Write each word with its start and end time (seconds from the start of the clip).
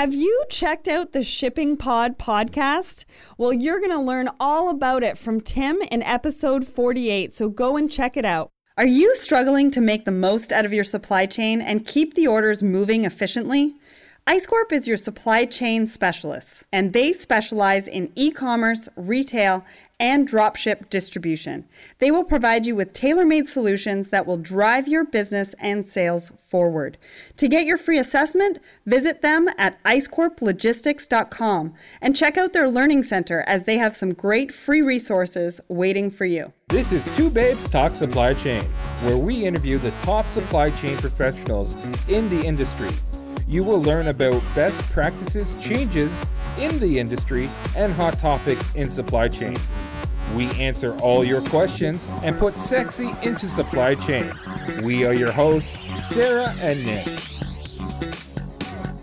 Have 0.00 0.14
you 0.14 0.44
checked 0.48 0.88
out 0.88 1.12
the 1.12 1.22
Shipping 1.22 1.76
Pod 1.76 2.16
podcast? 2.18 3.04
Well, 3.36 3.52
you're 3.52 3.80
going 3.80 3.90
to 3.90 4.00
learn 4.00 4.30
all 4.40 4.70
about 4.70 5.02
it 5.02 5.18
from 5.18 5.42
Tim 5.42 5.82
in 5.92 6.02
episode 6.02 6.66
48, 6.66 7.36
so 7.36 7.50
go 7.50 7.76
and 7.76 7.92
check 7.92 8.16
it 8.16 8.24
out. 8.24 8.48
Are 8.78 8.86
you 8.86 9.14
struggling 9.14 9.70
to 9.72 9.80
make 9.82 10.06
the 10.06 10.10
most 10.10 10.52
out 10.52 10.64
of 10.64 10.72
your 10.72 10.84
supply 10.84 11.26
chain 11.26 11.60
and 11.60 11.86
keep 11.86 12.14
the 12.14 12.26
orders 12.26 12.62
moving 12.62 13.04
efficiently? 13.04 13.74
IceCorp 14.26 14.70
is 14.70 14.86
your 14.86 14.96
supply 14.96 15.44
chain 15.44 15.86
specialist, 15.86 16.64
and 16.70 16.92
they 16.92 17.12
specialize 17.12 17.88
in 17.88 18.12
e 18.14 18.30
commerce, 18.30 18.88
retail, 18.94 19.64
and 19.98 20.28
dropship 20.28 20.88
distribution. 20.88 21.64
They 21.98 22.10
will 22.10 22.24
provide 22.24 22.64
you 22.64 22.76
with 22.76 22.92
tailor 22.92 23.24
made 23.26 23.48
solutions 23.48 24.10
that 24.10 24.26
will 24.26 24.36
drive 24.36 24.86
your 24.86 25.04
business 25.04 25.54
and 25.58 25.88
sales 25.88 26.30
forward. 26.38 26.96
To 27.38 27.48
get 27.48 27.66
your 27.66 27.76
free 27.76 27.98
assessment, 27.98 28.58
visit 28.86 29.20
them 29.20 29.48
at 29.58 29.82
icecorplogistics.com 29.84 31.74
and 32.00 32.16
check 32.16 32.38
out 32.38 32.52
their 32.52 32.68
learning 32.68 33.02
center 33.02 33.42
as 33.46 33.64
they 33.64 33.78
have 33.78 33.96
some 33.96 34.14
great 34.14 34.52
free 34.52 34.82
resources 34.82 35.60
waiting 35.68 36.10
for 36.10 36.24
you. 36.24 36.52
This 36.68 36.92
is 36.92 37.08
Two 37.16 37.30
Babes 37.30 37.68
Talk 37.68 37.96
Supply 37.96 38.34
Chain, 38.34 38.62
where 39.02 39.16
we 39.16 39.44
interview 39.44 39.78
the 39.78 39.90
top 40.02 40.28
supply 40.28 40.70
chain 40.70 40.96
professionals 40.98 41.74
in 42.06 42.28
the 42.28 42.46
industry 42.46 42.90
you 43.50 43.64
will 43.64 43.82
learn 43.82 44.06
about 44.06 44.40
best 44.54 44.80
practices, 44.92 45.56
changes 45.56 46.24
in 46.56 46.78
the 46.78 47.00
industry, 47.00 47.50
and 47.76 47.92
hot 47.92 48.16
topics 48.16 48.72
in 48.76 48.92
supply 48.92 49.26
chain. 49.26 49.56
We 50.36 50.48
answer 50.52 50.96
all 50.98 51.24
your 51.24 51.40
questions 51.42 52.06
and 52.22 52.38
put 52.38 52.56
sexy 52.56 53.10
into 53.22 53.48
supply 53.48 53.96
chain. 53.96 54.32
We 54.84 55.04
are 55.04 55.12
your 55.12 55.32
hosts, 55.32 55.76
Sarah 55.98 56.54
and 56.60 56.86
Nick. 56.86 57.08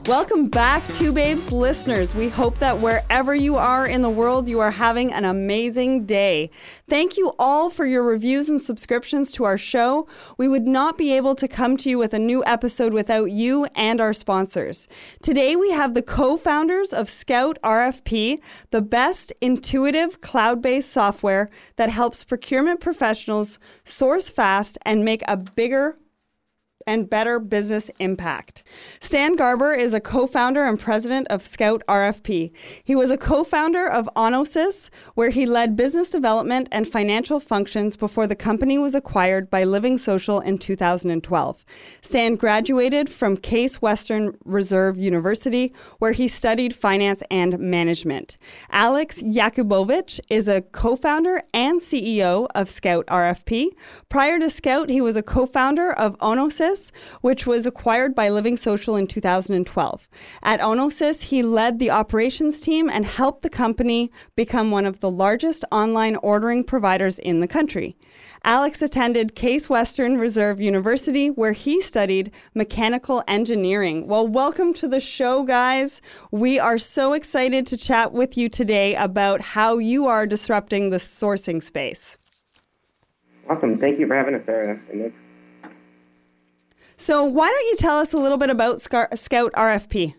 Welcome 0.07 0.45
back, 0.45 0.85
Two 0.93 1.11
Babes 1.11 1.51
listeners. 1.51 2.15
We 2.15 2.29
hope 2.29 2.59
that 2.59 2.79
wherever 2.79 3.35
you 3.35 3.57
are 3.57 3.85
in 3.85 4.03
the 4.03 4.09
world, 4.09 4.47
you 4.47 4.61
are 4.61 4.71
having 4.71 5.11
an 5.11 5.25
amazing 5.25 6.05
day. 6.05 6.49
Thank 6.87 7.17
you 7.17 7.33
all 7.37 7.69
for 7.69 7.85
your 7.85 8.03
reviews 8.03 8.47
and 8.47 8.61
subscriptions 8.61 9.33
to 9.33 9.43
our 9.43 9.57
show. 9.57 10.07
We 10.37 10.47
would 10.47 10.65
not 10.65 10.97
be 10.97 11.11
able 11.11 11.35
to 11.35 11.47
come 11.49 11.75
to 11.75 11.89
you 11.89 11.97
with 11.97 12.13
a 12.13 12.19
new 12.19 12.41
episode 12.45 12.93
without 12.93 13.31
you 13.31 13.65
and 13.75 13.99
our 13.99 14.13
sponsors. 14.13 14.87
Today, 15.21 15.57
we 15.57 15.71
have 15.71 15.93
the 15.93 16.01
co 16.01 16.37
founders 16.37 16.93
of 16.93 17.09
Scout 17.09 17.57
RFP, 17.61 18.39
the 18.71 18.81
best 18.81 19.33
intuitive 19.41 20.21
cloud 20.21 20.61
based 20.61 20.89
software 20.89 21.49
that 21.75 21.89
helps 21.89 22.23
procurement 22.23 22.79
professionals 22.79 23.59
source 23.83 24.29
fast 24.29 24.77
and 24.85 25.03
make 25.03 25.23
a 25.27 25.35
bigger 25.35 25.97
and 26.87 27.09
better 27.09 27.37
business 27.37 27.91
impact. 27.99 28.63
Stan 29.01 29.35
Garber 29.35 29.73
is 29.73 29.93
a 29.93 29.99
co 29.99 30.25
founder 30.25 30.63
and 30.63 30.79
president 30.79 31.27
of 31.29 31.41
Scout 31.41 31.83
RFP. 31.87 32.51
He 32.83 32.95
was 32.95 33.11
a 33.11 33.17
co 33.17 33.43
founder 33.43 33.85
of 33.87 34.09
Onosys, 34.15 34.89
where 35.13 35.29
he 35.29 35.45
led 35.45 35.75
business 35.75 36.09
development 36.09 36.69
and 36.71 36.87
financial 36.87 37.41
functions 37.41 37.97
before 37.97 38.25
the 38.25 38.35
company 38.35 38.77
was 38.77 38.95
acquired 38.95 39.49
by 39.49 39.65
Living 39.65 39.97
Social 39.97 40.39
in 40.39 40.57
2012. 40.57 41.65
Stan 42.01 42.35
graduated 42.35 43.09
from 43.09 43.35
Case 43.35 43.81
Western 43.81 44.37
Reserve 44.45 44.97
University, 44.97 45.73
where 45.99 46.13
he 46.13 46.29
studied 46.29 46.73
finance 46.73 47.21
and 47.29 47.59
management. 47.59 48.37
Alex 48.71 49.21
Yakubovich 49.21 50.21
is 50.29 50.47
a 50.47 50.61
co 50.61 50.95
founder 50.95 51.41
and 51.53 51.81
CEO 51.81 52.47
of 52.55 52.69
Scout 52.69 53.05
RFP. 53.07 53.67
Prior 54.07 54.39
to 54.39 54.49
Scout, 54.49 54.89
he 54.89 55.01
was 55.01 55.17
a 55.17 55.23
co 55.23 55.45
founder 55.45 55.91
of 55.91 56.17
Onosys 56.19 56.76
which 57.21 57.45
was 57.45 57.65
acquired 57.65 58.13
by 58.13 58.29
Living 58.29 58.57
Social 58.57 58.95
in 58.95 59.07
2012. 59.07 60.09
At 60.43 60.59
Onosys, 60.59 61.23
he 61.23 61.43
led 61.43 61.79
the 61.79 61.91
operations 61.91 62.61
team 62.61 62.89
and 62.89 63.05
helped 63.05 63.41
the 63.43 63.49
company 63.49 64.11
become 64.35 64.71
one 64.71 64.85
of 64.85 64.99
the 64.99 65.11
largest 65.11 65.65
online 65.71 66.15
ordering 66.17 66.63
providers 66.63 67.19
in 67.19 67.39
the 67.39 67.47
country. 67.47 67.97
Alex 68.43 68.81
attended 68.81 69.35
Case 69.35 69.69
Western 69.69 70.17
Reserve 70.17 70.61
University, 70.61 71.29
where 71.29 71.53
he 71.53 71.81
studied 71.81 72.31
mechanical 72.53 73.23
engineering. 73.27 74.07
Well, 74.07 74.27
welcome 74.27 74.73
to 74.75 74.87
the 74.87 74.99
show, 74.99 75.43
guys. 75.43 76.01
We 76.31 76.59
are 76.59 76.77
so 76.77 77.13
excited 77.13 77.65
to 77.67 77.77
chat 77.77 78.13
with 78.13 78.37
you 78.37 78.49
today 78.49 78.95
about 78.95 79.41
how 79.41 79.77
you 79.77 80.07
are 80.07 80.25
disrupting 80.25 80.89
the 80.89 80.97
sourcing 80.97 81.61
space. 81.61 82.17
Awesome. 83.49 83.77
Thank 83.77 83.99
you 83.99 84.07
for 84.07 84.15
having 84.15 84.35
us, 84.35 84.45
Sarah. 84.45 84.79
So, 86.99 87.23
why 87.23 87.47
don't 87.47 87.65
you 87.67 87.75
tell 87.77 87.99
us 87.99 88.11
a 88.11 88.17
little 88.17 88.39
bit 88.39 88.49
about 88.49 88.81
Scout 88.81 89.11
RFP? 89.53 90.15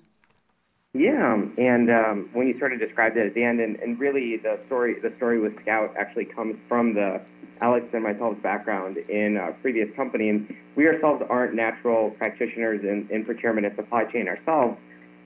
Yeah, 0.94 1.44
and 1.58 1.90
um, 1.90 2.30
when 2.32 2.46
you 2.46 2.56
sort 2.60 2.72
of 2.72 2.78
described 2.78 3.16
it 3.16 3.26
at 3.26 3.34
the 3.34 3.42
end, 3.42 3.60
and, 3.60 3.76
and, 3.76 3.98
really 3.98 4.36
the 4.36 4.60
story 4.66 4.94
the 5.00 5.12
story 5.16 5.40
with 5.40 5.60
Scout 5.62 5.92
actually 5.98 6.26
comes 6.26 6.56
from 6.68 6.94
the 6.94 7.20
Alex 7.60 7.86
and 7.92 8.04
myself's 8.04 8.40
background 8.42 8.96
in 8.96 9.36
a 9.36 9.52
previous 9.60 9.88
company, 9.96 10.28
and 10.28 10.54
we 10.76 10.86
ourselves 10.86 11.22
aren't 11.28 11.54
natural 11.54 12.10
practitioners 12.12 12.80
in, 12.84 13.08
in 13.10 13.24
procurement 13.24 13.66
and 13.66 13.74
supply 13.74 14.04
chain 14.04 14.28
ourselves. 14.28 14.78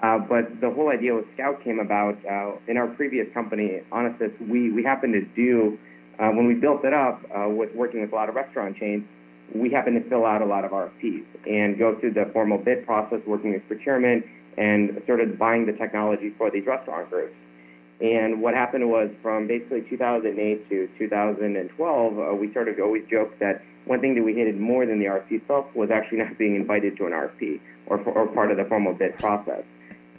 Uh, 0.02 0.18
but 0.18 0.58
the 0.62 0.70
whole 0.70 0.88
idea 0.88 1.14
with 1.14 1.26
Scout 1.34 1.62
came 1.62 1.80
about 1.80 2.16
uh, 2.24 2.52
in 2.66 2.78
our 2.78 2.88
previous 2.88 3.32
company, 3.34 3.82
Onosys. 3.92 4.32
We 4.48 4.72
we 4.72 4.82
happened 4.82 5.12
to 5.12 5.20
do 5.36 5.78
uh, 6.18 6.30
when 6.30 6.46
we 6.46 6.54
built 6.54 6.82
it 6.86 6.94
up 6.94 7.22
uh, 7.30 7.48
with 7.50 7.74
working 7.74 8.00
with 8.00 8.10
a 8.10 8.14
lot 8.14 8.30
of 8.30 8.36
restaurant 8.36 8.78
chains 8.78 9.04
we 9.54 9.70
happen 9.70 9.94
to 9.94 10.08
fill 10.08 10.24
out 10.24 10.42
a 10.42 10.46
lot 10.46 10.64
of 10.64 10.70
RFPs 10.70 11.24
and 11.46 11.78
go 11.78 11.98
through 11.98 12.14
the 12.14 12.30
formal 12.32 12.58
bid 12.58 12.86
process, 12.86 13.20
working 13.26 13.52
with 13.52 13.66
procurement 13.68 14.24
and 14.58 15.02
sort 15.06 15.20
of 15.20 15.38
buying 15.38 15.66
the 15.66 15.72
technology 15.72 16.34
for 16.36 16.50
these 16.50 16.66
restaurant 16.66 17.08
groups. 17.10 17.34
And 18.00 18.42
what 18.42 18.54
happened 18.54 18.91
was 18.91 19.10
from 19.22 19.46
basically 19.46 19.82
2008 19.82 20.68
to 20.68 20.88
2012, 20.98 22.18
uh, 22.18 22.34
we 22.34 22.52
sort 22.52 22.68
of 22.68 22.78
always 22.80 23.04
joked 23.08 23.38
that 23.41 23.62
one 23.84 24.00
thing 24.00 24.14
that 24.14 24.22
we 24.22 24.34
hated 24.34 24.58
more 24.58 24.86
than 24.86 24.98
the 24.98 25.06
RFP 25.06 25.42
itself 25.42 25.66
was 25.74 25.91
actually 25.91 26.18
not 26.24 26.36
being 26.38 26.56
invited 26.56 26.96
to 26.96 27.06
an 27.06 27.12
RFP 27.12 27.60
or, 27.86 27.98
or 28.00 28.26
part 28.28 28.50
of 28.50 28.56
the 28.56 28.64
formal 28.64 28.94
bid 28.94 29.18
process. 29.18 29.62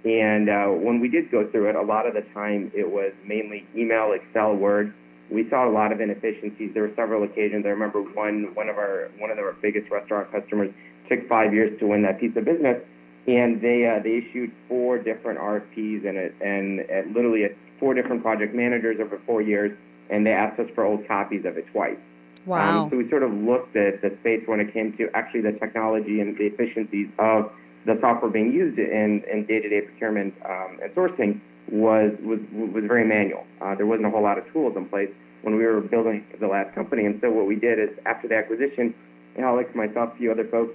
And 0.06 0.50
uh, 0.50 0.68
when 0.68 1.00
we 1.00 1.08
did 1.08 1.32
go 1.32 1.50
through 1.50 1.70
it, 1.70 1.76
a 1.76 1.82
lot 1.82 2.06
of 2.06 2.14
the 2.14 2.22
time 2.34 2.72
it 2.76 2.90
was 2.90 3.14
mainly 3.26 3.66
email, 3.76 4.12
Excel, 4.12 4.54
Word, 4.54 4.94
we 5.34 5.50
saw 5.50 5.68
a 5.68 5.72
lot 5.72 5.92
of 5.92 6.00
inefficiencies. 6.00 6.72
There 6.74 6.84
were 6.84 6.94
several 6.96 7.24
occasions. 7.24 7.66
I 7.66 7.70
remember 7.70 8.02
one 8.02 8.54
one 8.54 8.70
of 8.70 8.78
our 8.78 9.10
one 9.18 9.32
of 9.32 9.40
our 9.40 9.54
biggest 9.62 9.90
restaurant 9.90 10.32
customers 10.32 10.72
took 11.10 11.28
five 11.28 11.54
years 11.54 11.78
to 11.80 11.88
win 11.88 12.04
that 12.04 12.20
piece 12.20 12.38
of 12.38 12.46
business, 12.46 12.82
and 13.28 13.60
they 13.60 13.90
uh, 13.90 14.02
they 14.04 14.24
issued 14.24 14.52
four 14.70 15.00
different 15.00 15.40
RFPs 15.40 16.08
and 16.08 16.18
it 16.18 16.36
and 16.40 16.80
at 16.92 17.08
literally 17.08 17.46
at 17.46 17.52
four 17.80 17.94
different 17.96 18.22
project 18.22 18.54
managers 18.54 18.98
over 19.02 19.20
four 19.26 19.42
years, 19.42 19.76
and 20.10 20.26
they 20.26 20.32
asked 20.32 20.60
us 20.60 20.68
for 20.76 20.86
old 20.86 21.08
copies 21.08 21.46
of 21.46 21.58
it 21.58 21.66
twice. 21.74 21.98
Wow. 22.46 22.84
Um, 22.84 22.90
so 22.90 22.98
we 22.98 23.10
sort 23.10 23.24
of 23.24 23.32
looked 23.32 23.76
at 23.76 24.02
the 24.02 24.16
space 24.20 24.44
when 24.46 24.60
it 24.60 24.72
came 24.74 24.96
to 24.98 25.10
actually 25.16 25.42
the 25.42 25.54
technology 25.54 26.20
and 26.20 26.38
the 26.38 26.44
efficiencies 26.44 27.08
of 27.18 27.52
the 27.86 27.98
software 28.02 28.30
being 28.30 28.52
used 28.52 28.78
in, 28.78 29.24
in 29.32 29.46
day-to-day 29.46 29.82
procurement 29.82 30.34
um, 30.46 30.80
and 30.84 30.94
sourcing 30.94 31.40
was 31.72 32.12
was 32.22 32.40
was 32.52 32.84
very 32.86 33.06
manual. 33.06 33.46
Uh, 33.62 33.76
there 33.76 33.86
wasn't 33.86 34.06
a 34.06 34.10
whole 34.10 34.22
lot 34.22 34.38
of 34.38 34.44
tools 34.52 34.76
in 34.76 34.88
place 34.90 35.10
when 35.44 35.56
we 35.56 35.66
were 35.66 35.82
building 35.82 36.26
the 36.40 36.48
last 36.48 36.74
company. 36.74 37.06
And 37.06 37.20
so 37.22 37.30
what 37.32 37.46
we 37.46 37.56
did 37.56 37.80
is 37.80 37.90
after 38.06 38.28
the 38.28 38.36
acquisition, 38.36 38.94
Alex, 39.38 39.70
myself, 39.76 40.14
a 40.16 40.18
few 40.18 40.32
other 40.32 40.48
folks 40.48 40.74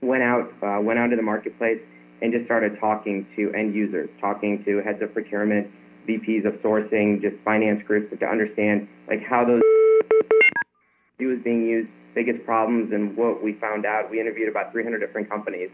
went 0.00 0.22
out 0.22 0.52
uh, 0.62 0.80
went 0.80 0.98
out 0.98 1.08
to 1.08 1.16
the 1.16 1.22
marketplace 1.22 1.80
and 2.22 2.32
just 2.32 2.44
started 2.44 2.78
talking 2.78 3.26
to 3.36 3.52
end 3.52 3.74
users, 3.74 4.08
talking 4.20 4.62
to 4.64 4.80
heads 4.82 5.02
of 5.02 5.12
procurement, 5.12 5.68
VPs 6.08 6.46
of 6.46 6.54
sourcing, 6.62 7.20
just 7.20 7.36
finance 7.44 7.82
groups 7.86 8.14
to 8.18 8.26
understand 8.26 8.88
like 9.08 9.22
how 9.22 9.44
those 9.44 9.62
was 11.20 11.38
being 11.42 11.66
used, 11.66 11.88
biggest 12.14 12.44
problems, 12.44 12.92
and 12.92 13.16
what 13.16 13.42
we 13.42 13.54
found 13.54 13.86
out. 13.86 14.10
We 14.10 14.20
interviewed 14.20 14.48
about 14.48 14.72
300 14.72 14.98
different 14.98 15.28
companies 15.28 15.70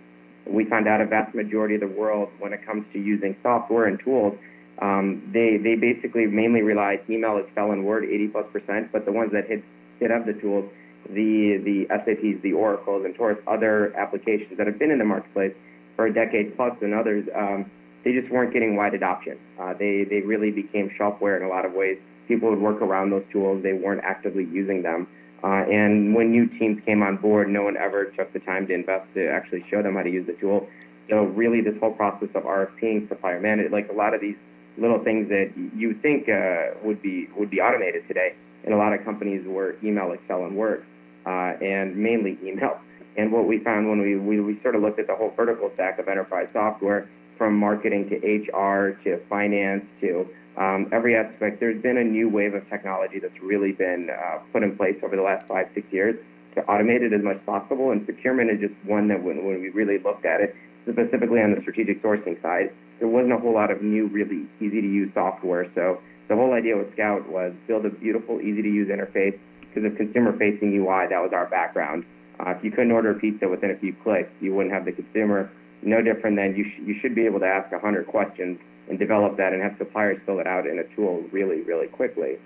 we 0.47 0.65
found 0.67 0.87
out 0.87 1.01
a 1.01 1.07
vast 1.07 1.35
majority 1.35 1.75
of 1.75 1.81
the 1.81 1.89
world, 1.89 2.29
when 2.39 2.53
it 2.53 2.65
comes 2.67 2.85
to 2.93 2.99
using 2.99 3.37
software 3.43 3.87
and 3.87 3.99
tools, 4.01 4.39
um, 4.81 5.31
they 5.33 5.57
they 5.57 5.77
basically 5.77 6.27
mainly 6.27 6.63
rely 6.63 7.01
email, 7.09 7.39
Excel, 7.39 7.73
and 7.73 7.85
Word, 7.85 8.05
80 8.05 8.29
plus 8.29 8.47
percent. 8.53 8.93
But 8.93 9.05
the 9.05 9.13
ones 9.13 9.33
that 9.33 9.47
hit 9.47 9.63
hit 10.01 10.11
up 10.11 10.27
the 10.27 10.33
tools, 10.35 10.71
the 11.09 11.59
the 11.63 11.87
SAPs, 11.89 12.43
the 12.43 12.53
Oracles, 12.53 13.07
Emptoris, 13.07 13.39
other 13.47 13.95
applications 13.97 14.59
that 14.59 14.67
have 14.67 14.79
been 14.79 14.91
in 14.91 14.99
the 14.99 15.05
marketplace 15.05 15.55
for 15.97 16.07
a 16.07 16.13
decade 16.13 16.57
plus, 16.57 16.77
and 16.81 16.93
others, 16.93 17.29
um, 17.37 17.71
they 18.05 18.13
just 18.13 18.31
weren't 18.33 18.53
getting 18.53 18.77
wide 18.77 18.95
adoption. 18.95 19.39
Uh, 19.61 19.75
they 19.75 20.05
they 20.05 20.21
really 20.21 20.51
became 20.51 20.91
shelfware 20.99 21.37
in 21.37 21.45
a 21.45 21.49
lot 21.49 21.65
of 21.65 21.73
ways. 21.73 21.99
People 22.27 22.51
would 22.51 22.61
work 22.61 22.83
around 22.83 23.11
those 23.11 23.25
tools. 23.31 23.63
They 23.63 23.75
weren't 23.75 24.03
actively 24.03 24.45
using 24.45 24.83
them. 24.83 25.07
Uh, 25.45 25.63
and 25.71 26.15
when 26.15 26.33
new 26.33 26.47
teams 26.59 26.81
came 26.87 27.03
on 27.03 27.19
board, 27.19 27.51
no 27.51 27.63
one 27.63 27.77
ever 27.77 28.07
took 28.17 28.33
the 28.33 28.41
time 28.41 28.67
to 28.67 28.73
invest 28.73 29.07
to 29.13 29.29
actually 29.29 29.63
show 29.71 29.83
them 29.83 29.95
how 29.95 30.03
to 30.03 30.11
use 30.11 30.27
the 30.27 30.33
tool. 30.35 30.67
So 31.11 31.25
really, 31.25 31.61
this 31.61 31.75
whole 31.81 31.93
process 31.93 32.31
of 32.35 32.45
RFPing, 32.45 33.09
supplier 33.11 33.41
management, 33.41 33.73
like 33.73 33.91
a 33.91 33.93
lot 33.93 34.15
of 34.15 34.23
these 34.23 34.37
little 34.77 35.03
things 35.03 35.29
that 35.29 35.53
you 35.77 35.95
think 36.03 36.29
uh, 36.29 36.79
would 36.83 37.03
be 37.03 37.29
would 37.37 37.51
be 37.51 37.61
automated 37.61 38.07
today, 38.09 38.35
in 38.65 38.73
a 38.73 38.77
lot 38.77 38.93
of 38.93 39.05
companies 39.05 39.47
were 39.47 39.77
email, 39.83 40.13
Excel, 40.13 40.45
and 40.45 40.57
Word, 40.57 40.85
uh, 41.27 41.55
and 41.61 41.97
mainly 41.97 42.39
email. 42.43 42.81
And 43.17 43.31
what 43.31 43.47
we 43.47 43.61
found 43.61 43.89
when 43.89 44.01
we, 44.01 44.17
we, 44.17 44.41
we 44.41 44.61
sort 44.63 44.75
of 44.75 44.83
looked 44.83 44.99
at 44.99 45.07
the 45.07 45.15
whole 45.15 45.33
vertical 45.37 45.71
stack 45.75 46.01
of 46.01 46.09
enterprise 46.09 46.49
software, 46.53 47.09
from 47.39 47.57
marketing 47.57 48.09
to 48.11 48.17
HR 48.17 48.99
to 49.05 49.21
finance 49.29 49.85
to 50.01 50.29
um, 50.57 50.89
every 50.93 51.17
aspect. 51.17 51.61
There's 51.61 51.81
been 51.83 51.99
a 51.99 52.05
new 52.05 52.29
wave 52.29 52.55
of 52.55 52.69
technology 52.69 53.19
that's 53.19 53.41
really 53.43 53.73
been 53.73 54.09
uh, 54.11 54.39
put 54.53 54.63
in 54.63 54.77
place 54.77 54.97
over 55.03 55.17
the 55.17 55.23
last 55.23 55.47
five, 55.47 55.67
six 55.75 55.87
years 55.93 56.17
to 56.55 56.63
automate 56.63 57.03
it 57.03 57.13
as 57.13 57.23
much 57.23 57.37
as 57.37 57.43
possible. 57.45 57.91
And 57.91 58.05
procurement 58.05 58.51
is 58.51 58.61
just 58.61 58.75
one 58.85 59.09
that 59.09 59.23
when, 59.23 59.45
when 59.45 59.61
we 59.61 59.71
really 59.71 59.99
looked 59.99 60.25
at 60.25 60.41
it, 60.41 60.55
specifically 60.85 61.41
on 61.41 61.55
the 61.55 61.61
strategic 61.63 62.03
sourcing 62.03 62.41
side, 62.41 62.71
there 62.99 63.09
wasn't 63.09 63.33
a 63.33 63.39
whole 63.39 63.55
lot 63.55 63.71
of 63.71 63.83
new, 63.83 64.07
really 64.09 64.47
easy 64.61 64.81
to 64.81 64.87
use 64.87 65.11
software. 65.15 65.67
So 65.75 66.01
the 66.29 66.37
whole 66.37 66.53
idea 66.53 66.77
with 66.77 66.93
Scout 66.95 67.29
was 67.29 67.53
build 67.67 67.85
a 67.87 67.91
beautiful, 67.91 68.41
easy 68.41 68.63
to 68.63 68.69
use 68.69 68.89
interface 68.89 69.39
because 69.75 69.91
of 69.91 69.97
consumer 69.97 70.33
facing 70.39 70.73
UI, 70.73 71.11
that 71.11 71.19
was 71.19 71.33
our 71.35 71.47
background. 71.47 72.05
Uh, 72.39 72.51
if 72.51 72.63
you 72.63 72.71
couldn't 72.71 72.93
order 72.93 73.11
a 73.11 73.19
pizza 73.19 73.49
within 73.49 73.71
a 73.71 73.79
few 73.79 73.95
clicks, 74.03 74.31
you 74.41 74.55
wouldn't 74.55 74.73
have 74.73 74.85
the 74.85 74.93
consumer. 74.93 75.51
No 75.83 76.01
different 76.01 76.37
than 76.37 76.55
you, 76.57 76.65
sh- 76.65 76.83
you 76.87 76.95
should 77.03 77.15
be 77.15 77.27
able 77.27 77.41
to 77.41 77.47
ask 77.47 77.71
100 77.71 78.07
questions 78.07 78.59
and 78.89 78.99
develop 78.99 79.37
that 79.37 79.53
and 79.53 79.63
have 79.63 79.75
suppliers 79.79 80.19
fill 80.27 80.39
it 80.39 80.47
out 80.47 80.67
in 80.67 80.79
a 80.79 80.97
tool 80.97 81.25
really, 81.33 81.63
really 81.63 81.89
quickly. 81.89 82.37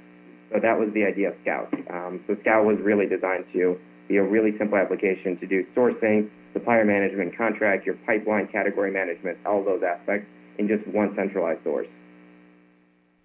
So 0.53 0.61
that 0.61 0.79
was 0.79 0.89
the 0.95 1.05
idea 1.05 1.29
of 1.29 1.35
Scout. 1.43 1.73
Um, 1.91 2.25
so 2.27 2.37
Scout 2.41 2.65
was 2.65 2.79
really 2.81 3.07
designed 3.07 3.45
to 3.53 3.79
be 4.09 4.17
a 4.17 4.25
really 4.25 4.57
simple 4.57 4.79
application 4.79 5.37
to 5.39 5.47
do 5.47 5.67
sourcing, 5.77 6.31
supplier 6.59 6.85
management, 6.85 7.37
contract, 7.37 7.87
your 7.87 7.95
pipeline, 8.07 8.49
category 8.49 8.91
management, 8.91 9.39
all 9.47 9.65
those 9.65 9.83
aspects 9.83 10.27
in 10.59 10.69
just 10.69 10.87
one 10.89 11.15
centralized 11.17 11.63
source. 11.65 11.87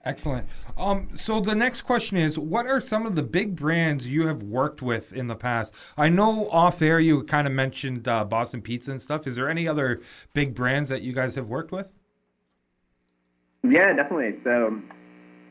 Excellent. 0.06 0.46
Um, 0.78 1.08
so 1.16 1.40
the 1.40 1.56
next 1.56 1.84
question 1.84 2.18
is, 2.18 2.38
what 2.38 2.68
are 2.68 2.82
some 2.82 3.06
of 3.06 3.16
the 3.16 3.24
big 3.24 3.56
brands 3.56 4.06
you 4.06 4.28
have 4.28 4.44
worked 4.44 4.82
with 4.82 5.14
in 5.14 5.28
the 5.28 5.36
past? 5.36 5.74
I 5.98 6.10
know 6.10 6.50
off 6.50 6.82
air 6.82 7.00
you 7.00 7.24
kind 7.24 7.48
of 7.48 7.54
mentioned 7.54 8.08
uh, 8.08 8.26
Boston 8.26 8.62
Pizza 8.62 8.92
and 8.92 9.02
stuff. 9.02 9.28
Is 9.28 9.38
there 9.38 9.48
any 9.50 9.66
other 9.66 10.02
big 10.34 10.56
brands 10.56 10.90
that 10.90 11.04
you 11.04 11.14
guys 11.14 11.36
have 11.36 11.48
worked 11.48 11.72
with? 11.72 11.94
Yeah, 13.64 13.94
definitely. 13.94 14.40
So 14.44 14.78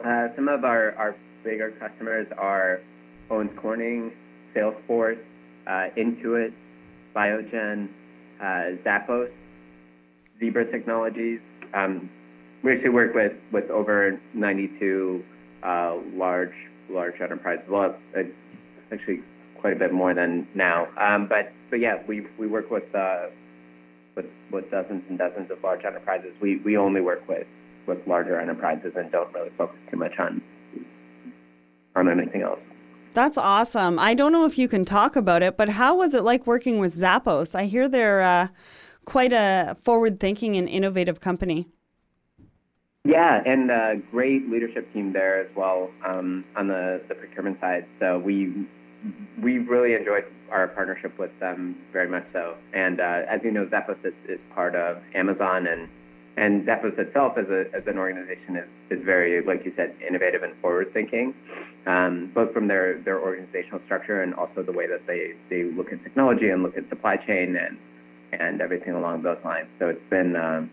uh, 0.05 0.29
some 0.37 0.49
of 0.49 0.65
our, 0.65 0.95
our 0.97 1.17
bigger 1.45 1.71
customers 1.81 2.27
are 2.37 2.81
Owens 3.31 3.53
Corning, 3.57 4.13
Salesforce, 4.55 5.19
uh, 5.67 5.89
Intuit, 5.97 6.53
Biogen, 7.15 7.89
uh, 8.41 8.77
Zappos, 8.85 9.31
Zebra 10.41 10.71
Technologies. 10.71 11.41
Um, 11.75 12.11
we 12.63 12.73
actually 12.73 12.91
work 12.91 13.15
with, 13.15 13.33
with 13.53 13.71
over 13.71 14.21
92 14.35 15.25
uh, 15.63 15.97
large 16.15 16.53
large 16.91 17.21
enterprises. 17.21 17.65
Well, 17.69 17.97
uh, 18.17 18.23
actually 18.93 19.21
quite 19.61 19.75
a 19.75 19.79
bit 19.79 19.93
more 19.93 20.15
than 20.15 20.47
now. 20.55 20.89
Um, 21.01 21.29
but 21.29 21.53
but 21.71 21.81
yeah, 21.81 22.03
we 22.07 22.27
we 22.39 22.47
work 22.47 22.71
with 22.71 22.95
uh, 22.95 23.27
with 24.15 24.27
with 24.51 24.71
dozens 24.71 25.03
and 25.09 25.19
dozens 25.19 25.51
of 25.51 25.63
large 25.63 25.85
enterprises. 25.85 26.33
We 26.41 26.57
we 26.65 26.77
only 26.77 27.01
work 27.01 27.27
with 27.29 27.47
with 27.87 27.99
larger 28.07 28.39
enterprises 28.41 28.93
and 28.97 29.11
don't 29.11 29.33
really 29.33 29.51
focus 29.57 29.79
too 29.91 29.97
much 29.97 30.13
on 30.19 30.43
on 31.97 32.09
anything 32.09 32.43
else. 32.43 32.61
That's 33.15 33.37
awesome. 33.37 33.99
I 33.99 34.15
don't 34.15 34.33
know 34.33 34.47
if 34.47 34.57
you 34.59 34.69
can 34.69 34.85
talk 34.85 35.17
about 35.17 35.43
it, 35.43 35.57
but 35.57 35.71
how 35.71 35.97
was 35.97 36.15
it 36.15 36.25
like 36.25 36.47
working 36.47 36.79
with 36.79 36.97
Zappos? 36.99 37.55
I 37.55 37.65
hear 37.65 37.89
they're 37.89 38.23
uh, 38.23 38.49
quite 39.05 39.33
a 39.33 39.77
forward-thinking 39.83 40.57
and 40.57 40.69
innovative 40.69 41.21
company. 41.21 41.69
Yeah, 43.05 43.43
and 43.45 43.71
a 43.71 43.97
great 44.11 44.49
leadership 44.49 44.91
team 44.95 45.13
there 45.13 45.41
as 45.41 45.55
well 45.57 45.91
um, 46.07 46.45
on 46.57 46.69
the, 46.69 47.03
the 47.09 47.15
procurement 47.15 47.61
side. 47.61 47.85
So 48.01 48.19
we 48.19 48.67
we 49.43 49.59
really 49.59 49.95
enjoyed 49.95 50.25
our 50.53 50.69
partnership 50.69 51.19
with 51.19 51.33
them 51.41 51.77
very 51.93 52.09
much 52.09 52.25
so. 52.33 52.55
And 52.73 53.01
uh, 53.01 53.23
as 53.29 53.41
you 53.43 53.51
know, 53.51 53.67
Zappos 53.67 53.99
is, 54.05 54.15
is 54.29 54.39
part 54.55 54.77
of 54.77 54.99
Amazon 55.15 55.67
and 55.67 55.89
and 56.37 56.67
Zappos 56.67 56.99
itself 56.99 57.37
as, 57.37 57.47
a, 57.51 57.65
as 57.77 57.83
an 57.87 57.99
organization 57.99 58.57
is, 58.57 58.99
is 58.99 59.05
very, 59.05 59.45
like 59.45 59.65
you 59.65 59.73
said, 59.77 59.95
innovative 60.07 60.43
and 60.43 60.55
forward 60.63 60.93
thinking, 60.95 61.35
um, 61.87 62.33
both 62.35 62.53
from 62.55 62.69
their, 62.69 63.01
their 63.03 63.21
organizational 63.21 63.81
structure 63.85 64.23
and 64.23 64.35
also 64.35 64.63
the 64.63 64.73
way 64.73 64.87
that 64.87 65.07
they, 65.07 65.33
they 65.51 65.65
look 65.65 65.93
at 65.93 66.03
technology 66.03 66.49
and 66.49 66.63
look 66.63 66.77
at 66.77 66.89
supply 66.89 67.17
chain 67.17 67.57
and, 67.57 67.77
and 68.33 68.61
everything 68.63 68.95
along 68.95 69.23
those 69.23 69.39
lines. 69.45 69.69
So 69.79 69.89
it's 69.89 70.09
been, 70.09 70.35
uh, 70.35 70.67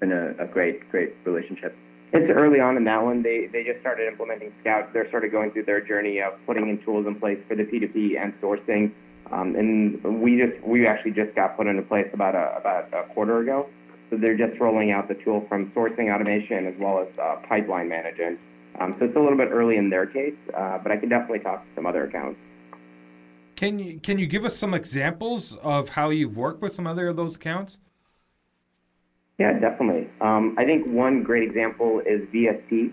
been 0.00 0.12
a, 0.12 0.44
a 0.44 0.46
great, 0.46 0.88
great 0.90 1.14
relationship. 1.24 1.76
It's 2.10 2.32
early 2.34 2.58
on 2.58 2.78
in 2.78 2.84
that 2.84 3.04
one. 3.04 3.22
They 3.22 3.50
they 3.52 3.64
just 3.64 3.80
started 3.80 4.08
implementing 4.08 4.50
Scout. 4.62 4.94
They're 4.94 5.10
sort 5.10 5.26
of 5.26 5.30
going 5.30 5.50
through 5.50 5.64
their 5.64 5.82
journey 5.82 6.22
of 6.22 6.32
putting 6.46 6.70
in 6.70 6.82
tools 6.82 7.06
in 7.06 7.16
place 7.20 7.38
for 7.46 7.54
the 7.54 7.64
P2P 7.64 8.18
and 8.18 8.32
sourcing. 8.40 8.92
Um, 9.30 9.54
and 9.56 10.22
we 10.22 10.40
just 10.40 10.66
we 10.66 10.86
actually 10.86 11.10
just 11.10 11.36
got 11.36 11.54
put 11.58 11.66
into 11.66 11.82
place 11.82 12.08
about 12.14 12.34
a 12.34 12.56
about 12.56 12.88
a 12.94 13.12
quarter 13.12 13.40
ago. 13.40 13.68
So 14.10 14.16
they're 14.16 14.36
just 14.36 14.58
rolling 14.60 14.90
out 14.90 15.08
the 15.08 15.14
tool 15.14 15.44
from 15.48 15.70
sourcing 15.72 16.14
automation 16.14 16.66
as 16.66 16.74
well 16.78 17.00
as 17.00 17.08
uh, 17.18 17.36
pipeline 17.48 17.88
management. 17.88 18.38
Um, 18.80 18.96
so 18.98 19.06
it's 19.06 19.16
a 19.16 19.20
little 19.20 19.36
bit 19.36 19.48
early 19.50 19.76
in 19.76 19.90
their 19.90 20.06
case, 20.06 20.34
uh, 20.56 20.78
but 20.78 20.92
I 20.92 20.96
can 20.96 21.08
definitely 21.08 21.40
talk 21.40 21.62
to 21.62 21.68
some 21.74 21.86
other 21.86 22.04
accounts. 22.04 22.38
Can 23.56 23.78
you 23.80 23.98
can 23.98 24.18
you 24.18 24.26
give 24.28 24.44
us 24.44 24.56
some 24.56 24.72
examples 24.72 25.56
of 25.56 25.88
how 25.88 26.10
you've 26.10 26.36
worked 26.36 26.62
with 26.62 26.70
some 26.72 26.86
other 26.86 27.08
of 27.08 27.16
those 27.16 27.34
accounts? 27.34 27.80
Yeah, 29.38 29.58
definitely. 29.58 30.08
Um, 30.20 30.54
I 30.58 30.64
think 30.64 30.86
one 30.86 31.24
great 31.24 31.42
example 31.42 32.00
is 32.00 32.22
VSP, 32.32 32.92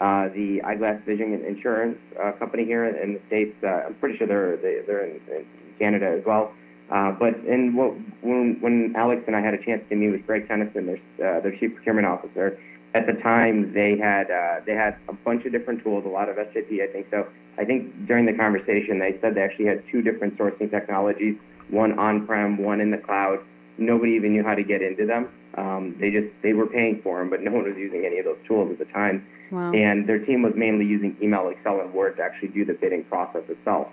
uh, 0.00 0.32
the 0.32 0.60
eyeglass 0.64 1.00
vision 1.04 1.44
insurance 1.46 1.98
uh, 2.22 2.32
company 2.32 2.64
here 2.64 2.86
in 2.86 3.14
the 3.14 3.20
states. 3.26 3.54
Uh, 3.62 3.86
I'm 3.86 3.94
pretty 3.96 4.16
sure 4.16 4.26
they're 4.26 4.56
they, 4.56 4.68
are 4.68 4.82
they 4.86 4.92
are 4.92 5.04
in, 5.04 5.20
in 5.30 5.46
Canada 5.78 6.16
as 6.18 6.24
well. 6.24 6.52
Uh, 6.90 7.12
but 7.12 7.34
in 7.44 7.76
what, 7.76 7.92
when, 8.22 8.56
when 8.60 8.94
Alex 8.96 9.22
and 9.26 9.36
I 9.36 9.40
had 9.40 9.52
a 9.52 9.62
chance 9.62 9.82
to 9.90 9.96
meet 9.96 10.10
with 10.10 10.26
Greg 10.26 10.48
Tennyson, 10.48 10.86
their, 10.86 11.36
uh, 11.36 11.40
their 11.40 11.56
chief 11.58 11.74
procurement 11.74 12.06
officer, 12.06 12.58
at 12.94 13.06
the 13.06 13.12
time 13.22 13.72
they 13.74 13.98
had 13.98 14.30
uh, 14.30 14.60
they 14.64 14.72
had 14.72 14.96
a 15.08 15.12
bunch 15.12 15.44
of 15.44 15.52
different 15.52 15.82
tools, 15.82 16.04
a 16.06 16.08
lot 16.08 16.28
of 16.28 16.36
SAP, 16.36 16.72
I 16.82 16.90
think. 16.90 17.06
So 17.10 17.26
I 17.58 17.64
think 17.64 18.06
during 18.06 18.24
the 18.24 18.32
conversation 18.32 18.98
they 18.98 19.18
said 19.20 19.34
they 19.34 19.42
actually 19.42 19.66
had 19.66 19.84
two 19.92 20.00
different 20.00 20.38
sourcing 20.38 20.70
technologies, 20.70 21.36
one 21.70 21.98
on-prem, 21.98 22.58
one 22.58 22.80
in 22.80 22.90
the 22.90 22.98
cloud. 22.98 23.40
Nobody 23.76 24.12
even 24.12 24.32
knew 24.32 24.42
how 24.42 24.54
to 24.54 24.64
get 24.64 24.82
into 24.82 25.06
them. 25.06 25.28
Um, 25.56 25.96
they 26.00 26.10
just 26.10 26.28
they 26.42 26.52
were 26.52 26.66
paying 26.66 27.00
for 27.02 27.18
them, 27.18 27.30
but 27.30 27.42
no 27.42 27.50
one 27.50 27.64
was 27.64 27.76
using 27.76 28.04
any 28.06 28.18
of 28.18 28.24
those 28.24 28.38
tools 28.46 28.70
at 28.72 28.78
the 28.78 28.90
time. 28.92 29.26
Wow. 29.50 29.72
And 29.72 30.08
their 30.08 30.24
team 30.24 30.42
was 30.42 30.54
mainly 30.56 30.86
using 30.86 31.16
email, 31.22 31.48
Excel, 31.48 31.80
and 31.80 31.92
Word 31.92 32.16
to 32.16 32.22
actually 32.22 32.48
do 32.48 32.64
the 32.64 32.74
bidding 32.74 33.04
process 33.04 33.42
itself. 33.48 33.88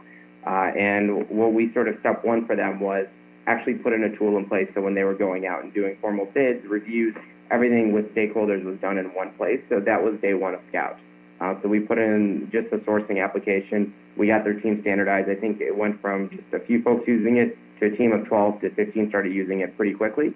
Uh, 0.46 0.72
and 0.78 1.28
what 1.30 1.54
we 1.54 1.74
sort 1.74 1.88
of 1.88 1.96
step 2.00 2.24
one 2.24 2.46
for 2.46 2.56
them 2.56 2.80
was 2.80 3.08
actually 3.48 3.76
putting 3.76 4.04
a 4.04 4.18
tool 4.18 4.38
in 4.38 4.48
place 4.48 4.68
so 4.74 4.82
when 4.82 4.94
they 4.94 5.04
were 5.04 5.14
going 5.14 5.46
out 5.46 5.64
and 5.64 5.74
doing 5.74 5.98
formal 6.02 6.26
bids, 6.34 6.66
reviews, 6.68 7.16
everything 7.52 7.94
with 7.94 8.06
stakeholders 8.16 8.64
was 8.64 8.78
done 8.80 8.98
in 8.98 9.06
one 9.14 9.34
place. 9.38 9.60
So 9.70 9.80
that 9.80 10.02
was 10.02 10.20
day 10.22 10.34
one 10.34 10.54
of 10.54 10.62
Scout. 10.70 10.98
Uh, 11.42 11.54
so 11.62 11.68
we 11.68 11.80
put 11.80 11.98
in 11.98 12.50
just 12.52 12.72
a 12.72 12.78
sourcing 12.90 13.24
application. 13.24 13.94
We 14.18 14.28
got 14.28 14.44
their 14.44 14.60
team 14.60 14.80
standardized. 14.82 15.30
I 15.30 15.36
think 15.36 15.60
it 15.60 15.76
went 15.76 16.02
from 16.02 16.30
just 16.30 16.54
a 16.54 16.66
few 16.66 16.82
folks 16.82 17.04
using 17.08 17.38
it 17.38 17.58
to 17.80 17.94
a 17.94 17.98
team 17.98 18.14
of 18.14 18.26
12 18.28 18.62
to 18.62 18.70
15 18.74 19.10
started 19.10 19.34
using 19.34 19.60
it 19.60 19.76
pretty 19.76 19.94
quickly. 19.94 20.34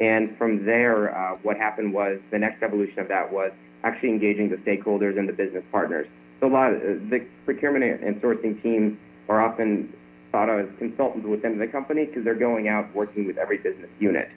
And 0.00 0.36
from 0.36 0.64
there, 0.64 1.16
uh, 1.16 1.36
what 1.42 1.56
happened 1.56 1.92
was 1.92 2.20
the 2.30 2.38
next 2.38 2.62
evolution 2.62 3.00
of 3.00 3.08
that 3.08 3.32
was 3.32 3.50
actually 3.82 4.10
engaging 4.10 4.50
the 4.50 4.56
stakeholders 4.56 5.18
and 5.18 5.28
the 5.28 5.32
business 5.32 5.64
partners. 5.72 6.06
So 6.40 6.46
a 6.46 6.52
lot 6.52 6.72
of 6.72 6.80
the 6.80 7.26
procurement 7.44 8.02
and 8.04 8.20
sourcing 8.20 8.62
teams 8.62 8.98
are 9.28 9.40
often 9.40 9.92
thought 10.32 10.48
of 10.48 10.68
as 10.68 10.78
consultants 10.78 11.26
within 11.26 11.58
the 11.58 11.66
company 11.66 12.04
because 12.04 12.24
they're 12.24 12.34
going 12.34 12.68
out 12.68 12.94
working 12.94 13.26
with 13.26 13.38
every 13.38 13.58
business 13.58 13.90
unit 13.98 14.28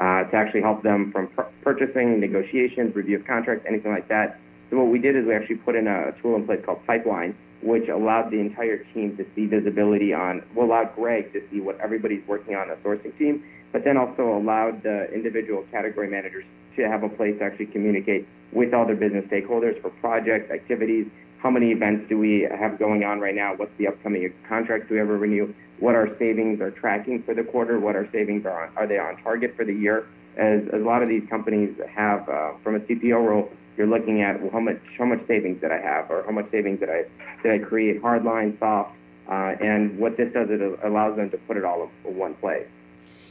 uh, 0.00 0.24
to 0.24 0.36
actually 0.36 0.60
help 0.60 0.82
them 0.82 1.10
from 1.12 1.28
pr- 1.28 1.42
purchasing, 1.62 2.20
negotiations, 2.20 2.94
review 2.94 3.18
of 3.18 3.26
contracts, 3.26 3.64
anything 3.68 3.92
like 3.92 4.08
that. 4.08 4.38
So 4.70 4.76
what 4.76 4.88
we 4.88 4.98
did 4.98 5.16
is 5.16 5.24
we 5.26 5.34
actually 5.34 5.56
put 5.56 5.74
in 5.74 5.86
a 5.86 6.12
tool 6.20 6.36
in 6.36 6.44
place 6.44 6.60
called 6.64 6.84
Pipeline, 6.86 7.34
which 7.62 7.88
allowed 7.88 8.30
the 8.30 8.38
entire 8.38 8.84
team 8.94 9.16
to 9.16 9.26
see 9.34 9.46
visibility 9.46 10.12
on, 10.12 10.44
well, 10.54 10.66
allowed 10.66 10.94
Greg 10.94 11.32
to 11.32 11.42
see 11.50 11.60
what 11.60 11.80
everybody's 11.80 12.26
working 12.28 12.54
on 12.54 12.68
the 12.68 12.76
sourcing 12.76 13.16
team, 13.18 13.42
but 13.72 13.84
then 13.84 13.96
also 13.96 14.36
allowed 14.36 14.82
the 14.82 15.12
individual 15.12 15.64
category 15.72 16.08
managers 16.08 16.44
to 16.76 16.88
have 16.88 17.02
a 17.02 17.08
place 17.08 17.36
to 17.38 17.44
actually 17.44 17.66
communicate 17.66 18.28
with 18.52 18.72
all 18.72 18.86
their 18.86 18.96
business 18.96 19.24
stakeholders 19.26 19.80
for 19.82 19.90
projects, 20.00 20.50
activities, 20.50 21.06
how 21.38 21.50
many 21.50 21.70
events 21.70 22.08
do 22.08 22.18
we 22.18 22.48
have 22.50 22.78
going 22.78 23.04
on 23.04 23.20
right 23.20 23.34
now? 23.34 23.54
What's 23.54 23.76
the 23.78 23.86
upcoming 23.86 24.32
contracts 24.48 24.88
do 24.88 24.94
we 24.94 25.00
ever 25.00 25.16
renew? 25.16 25.54
What 25.78 25.94
our 25.94 26.08
savings 26.18 26.60
are 26.60 26.72
tracking 26.72 27.22
for 27.22 27.34
the 27.34 27.44
quarter? 27.44 27.78
What 27.78 27.94
our 27.94 28.08
savings 28.10 28.44
are 28.44 28.66
on? 28.66 28.76
Are 28.76 28.86
they 28.86 28.98
on 28.98 29.22
target 29.22 29.54
for 29.56 29.64
the 29.64 29.72
year? 29.72 30.06
As, 30.36 30.62
as 30.72 30.80
a 30.80 30.84
lot 30.84 31.02
of 31.02 31.08
these 31.08 31.22
companies 31.30 31.76
have, 31.94 32.28
uh, 32.28 32.52
from 32.62 32.76
a 32.76 32.80
CPO 32.80 33.28
role, 33.28 33.50
you're 33.76 33.86
looking 33.86 34.22
at 34.22 34.40
well, 34.40 34.50
how 34.50 34.60
much 34.60 34.80
how 34.98 35.04
much 35.04 35.24
savings 35.28 35.60
did 35.60 35.70
I 35.70 35.80
have, 35.80 36.10
or 36.10 36.24
how 36.24 36.32
much 36.32 36.50
savings 36.50 36.80
did 36.80 36.90
I 36.90 37.04
did 37.42 37.52
I 37.52 37.64
create, 37.64 38.02
hardline, 38.02 38.58
soft, 38.58 38.90
uh, 39.28 39.54
and 39.60 39.96
what 39.98 40.16
this 40.16 40.32
does 40.32 40.48
it 40.50 40.60
allows 40.84 41.16
them 41.16 41.30
to 41.30 41.38
put 41.38 41.56
it 41.56 41.64
all 41.64 41.88
in 42.04 42.16
one 42.16 42.34
place. 42.34 42.66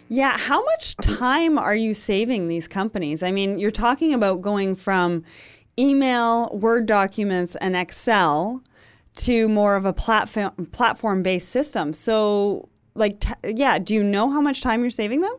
Yeah, 0.09 0.37
how 0.37 0.63
much 0.63 0.95
time 0.97 1.57
are 1.57 1.75
you 1.75 1.93
saving 1.93 2.47
these 2.47 2.65
companies? 2.65 3.21
I 3.21 3.31
mean, 3.31 3.59
you're 3.59 3.71
talking 3.71 4.13
about 4.13 4.41
going 4.41 4.75
from 4.75 5.25
email, 5.77 6.49
Word 6.53 6.85
documents, 6.85 7.55
and 7.57 7.75
Excel 7.75 8.61
to 9.15 9.49
more 9.49 9.75
of 9.75 9.85
a 9.85 9.93
platform 9.93 10.53
platform 10.71 11.23
based 11.23 11.49
system. 11.49 11.93
So, 11.93 12.69
like, 12.95 13.19
t- 13.19 13.33
yeah, 13.55 13.79
do 13.79 13.93
you 13.93 14.03
know 14.03 14.29
how 14.29 14.41
much 14.41 14.61
time 14.61 14.81
you're 14.81 14.91
saving 14.91 15.21
them? 15.21 15.35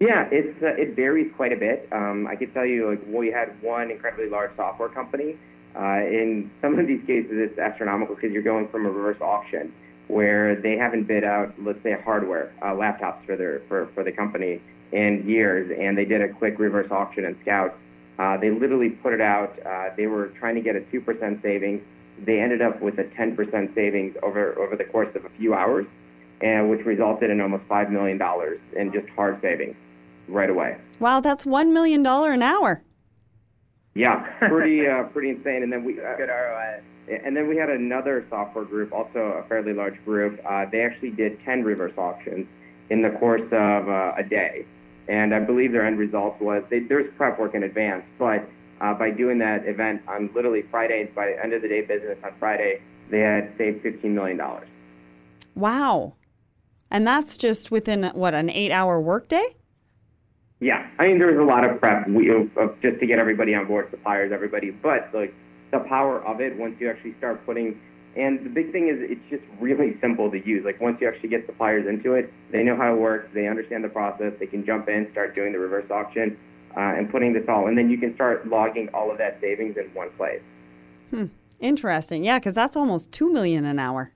Yeah, 0.00 0.28
it's 0.30 0.62
uh, 0.62 0.80
it 0.80 0.94
varies 0.94 1.32
quite 1.36 1.52
a 1.52 1.56
bit. 1.56 1.88
Um, 1.90 2.28
I 2.30 2.36
can 2.36 2.52
tell 2.52 2.64
you, 2.64 2.90
like 2.90 3.02
we 3.08 3.32
had 3.32 3.60
one 3.62 3.90
incredibly 3.90 4.28
large 4.28 4.54
software 4.56 4.88
company. 4.88 5.36
Uh, 5.74 6.00
in 6.06 6.50
some 6.62 6.78
of 6.78 6.86
these 6.86 7.00
cases, 7.06 7.32
it's 7.32 7.58
astronomical 7.58 8.14
because 8.14 8.32
you're 8.32 8.42
going 8.42 8.68
from 8.68 8.86
a 8.86 8.90
reverse 8.90 9.20
auction 9.20 9.72
where 10.06 10.56
they 10.56 10.76
haven't 10.76 11.06
bid 11.06 11.22
out, 11.22 11.52
let's 11.62 11.82
say, 11.82 11.94
hardware 12.04 12.52
uh, 12.62 12.66
laptops 12.66 13.24
for 13.26 13.36
their 13.36 13.62
for, 13.68 13.88
for 13.94 14.04
the 14.04 14.12
company 14.12 14.62
in 14.92 15.24
years, 15.28 15.70
and 15.78 15.98
they 15.98 16.04
did 16.04 16.22
a 16.22 16.28
quick 16.32 16.58
reverse 16.58 16.90
auction 16.90 17.24
and 17.24 17.36
Scout. 17.42 17.76
Uh, 18.18 18.36
they 18.36 18.50
literally 18.50 18.90
put 18.90 19.12
it 19.12 19.20
out. 19.20 19.58
Uh, 19.64 19.90
they 19.96 20.06
were 20.06 20.28
trying 20.38 20.54
to 20.56 20.60
get 20.60 20.74
a 20.76 20.80
two 20.90 21.00
percent 21.00 21.40
savings. 21.42 21.82
They 22.24 22.40
ended 22.40 22.62
up 22.62 22.80
with 22.82 22.98
a 22.98 23.04
ten 23.16 23.36
percent 23.36 23.72
savings 23.74 24.16
over 24.22 24.58
over 24.58 24.76
the 24.76 24.84
course 24.84 25.14
of 25.14 25.24
a 25.24 25.30
few 25.38 25.54
hours, 25.54 25.86
and 26.40 26.68
which 26.68 26.84
resulted 26.84 27.30
in 27.30 27.40
almost 27.40 27.64
five 27.68 27.90
million 27.90 28.18
dollars 28.18 28.58
in 28.76 28.92
just 28.92 29.08
hard 29.10 29.40
savings 29.40 29.76
right 30.28 30.50
away. 30.50 30.76
Wow, 30.98 31.20
that's 31.20 31.46
one 31.46 31.72
million 31.72 32.02
dollar 32.02 32.32
an 32.32 32.42
hour. 32.42 32.82
Yeah, 33.94 34.26
pretty 34.48 34.86
uh, 34.86 35.04
pretty 35.04 35.30
insane. 35.30 35.62
And 35.62 35.72
then 35.72 35.84
we 35.84 36.00
uh, 36.00 36.16
good 36.16 36.28
ROI. 36.28 36.82
And 37.24 37.34
then 37.34 37.48
we 37.48 37.56
had 37.56 37.70
another 37.70 38.26
software 38.28 38.64
group, 38.64 38.92
also 38.92 39.42
a 39.42 39.48
fairly 39.48 39.72
large 39.72 40.02
group. 40.04 40.38
Uh, 40.46 40.66
they 40.70 40.82
actually 40.82 41.10
did 41.10 41.42
10 41.42 41.64
reverse 41.64 41.96
auctions 41.96 42.46
in 42.90 43.00
the 43.00 43.10
course 43.18 43.46
of 43.50 43.88
uh, 43.88 44.12
a 44.18 44.22
day. 44.22 44.66
And 45.08 45.34
I 45.34 45.40
believe 45.40 45.72
their 45.72 45.86
end 45.86 45.98
result 45.98 46.40
was 46.40 46.62
they, 46.70 46.80
there's 46.80 47.12
prep 47.16 47.38
work 47.38 47.54
in 47.54 47.62
advance, 47.62 48.04
but 48.18 48.48
uh, 48.80 48.94
by 48.94 49.10
doing 49.10 49.38
that 49.38 49.66
event 49.66 50.02
on 50.06 50.30
literally 50.34 50.62
Friday, 50.70 51.10
by 51.14 51.26
the 51.26 51.42
end 51.42 51.52
of 51.52 51.62
the 51.62 51.68
day 51.68 51.80
business 51.80 52.18
on 52.22 52.32
Friday, 52.38 52.80
they 53.10 53.20
had 53.20 53.52
saved 53.56 53.84
$15 53.84 54.04
million. 54.04 54.40
Wow. 55.54 56.14
And 56.90 57.06
that's 57.06 57.36
just 57.36 57.70
within, 57.70 58.04
what, 58.14 58.34
an 58.34 58.50
eight 58.50 58.70
hour 58.70 59.00
workday? 59.00 59.56
Yeah, 60.60 60.88
I 60.98 61.06
mean, 61.06 61.18
there 61.18 61.28
was 61.28 61.38
a 61.38 61.42
lot 61.42 61.64
of 61.64 61.78
prep 61.78 62.08
we, 62.08 62.30
of, 62.30 62.56
of 62.56 62.80
just 62.82 62.98
to 63.00 63.06
get 63.06 63.18
everybody 63.18 63.54
on 63.54 63.66
board, 63.66 63.88
suppliers, 63.90 64.32
everybody. 64.32 64.70
But 64.70 65.10
like 65.14 65.32
the 65.70 65.80
power 65.80 66.24
of 66.24 66.40
it, 66.40 66.56
once 66.56 66.76
you 66.80 66.90
actually 66.90 67.14
start 67.18 67.44
putting, 67.46 67.80
and 68.18 68.44
the 68.44 68.50
big 68.50 68.72
thing 68.72 68.88
is 68.88 68.96
it's 68.98 69.30
just 69.30 69.42
really 69.60 69.96
simple 70.00 70.30
to 70.30 70.44
use. 70.44 70.64
Like 70.64 70.80
once 70.80 70.98
you 71.00 71.08
actually 71.08 71.28
get 71.28 71.46
suppliers 71.46 71.86
into 71.86 72.14
it, 72.14 72.32
they 72.50 72.62
know 72.62 72.76
how 72.76 72.92
it 72.92 72.98
works, 72.98 73.30
they 73.32 73.46
understand 73.46 73.84
the 73.84 73.88
process, 73.88 74.32
they 74.40 74.46
can 74.46 74.66
jump 74.66 74.88
in, 74.88 75.08
start 75.12 75.34
doing 75.34 75.52
the 75.52 75.58
reverse 75.58 75.90
auction, 75.90 76.36
uh, 76.76 76.80
and 76.80 77.10
putting 77.10 77.32
this 77.32 77.44
all, 77.48 77.68
and 77.68 77.78
then 77.78 77.88
you 77.88 77.98
can 77.98 78.14
start 78.14 78.46
logging 78.48 78.88
all 78.92 79.10
of 79.10 79.18
that 79.18 79.38
savings 79.40 79.76
in 79.76 79.84
one 79.94 80.10
place. 80.16 80.42
Hmm. 81.10 81.26
Interesting. 81.60 82.24
Yeah, 82.24 82.38
because 82.38 82.54
that's 82.54 82.76
almost 82.76 83.12
two 83.12 83.32
million 83.32 83.64
an 83.64 83.78
hour. 83.78 84.12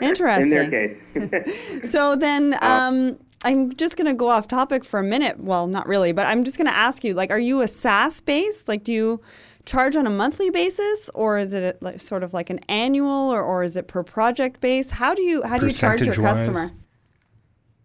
Interesting. 0.00 0.52
in 0.52 0.70
their 0.70 0.70
case. 0.70 1.80
so 1.90 2.16
then, 2.16 2.56
um, 2.60 3.18
I'm 3.44 3.74
just 3.76 3.96
going 3.96 4.06
to 4.06 4.14
go 4.14 4.28
off 4.28 4.48
topic 4.48 4.84
for 4.84 5.00
a 5.00 5.04
minute. 5.04 5.38
Well, 5.38 5.66
not 5.66 5.86
really, 5.86 6.12
but 6.12 6.26
I'm 6.26 6.44
just 6.44 6.56
going 6.56 6.66
to 6.66 6.76
ask 6.76 7.04
you 7.04 7.14
like, 7.14 7.30
are 7.30 7.38
you 7.38 7.60
a 7.60 7.68
SaaS 7.68 8.20
based? 8.20 8.66
Like, 8.66 8.82
do 8.82 8.92
you 8.92 9.20
charge 9.66 9.96
on 9.96 10.06
a 10.06 10.10
monthly 10.10 10.48
basis 10.48 11.10
or 11.14 11.38
is 11.38 11.52
it 11.52 11.82
like, 11.82 12.00
sort 12.00 12.22
of 12.22 12.32
like 12.32 12.48
an 12.50 12.60
annual 12.68 13.30
or, 13.30 13.42
or 13.42 13.62
is 13.62 13.76
it 13.76 13.86
per 13.86 14.02
project 14.02 14.60
base? 14.60 14.90
How 14.90 15.14
do 15.14 15.22
you, 15.22 15.42
how 15.42 15.58
do 15.58 15.66
you 15.66 15.72
charge 15.72 16.00
your 16.02 16.14
customer? 16.14 16.70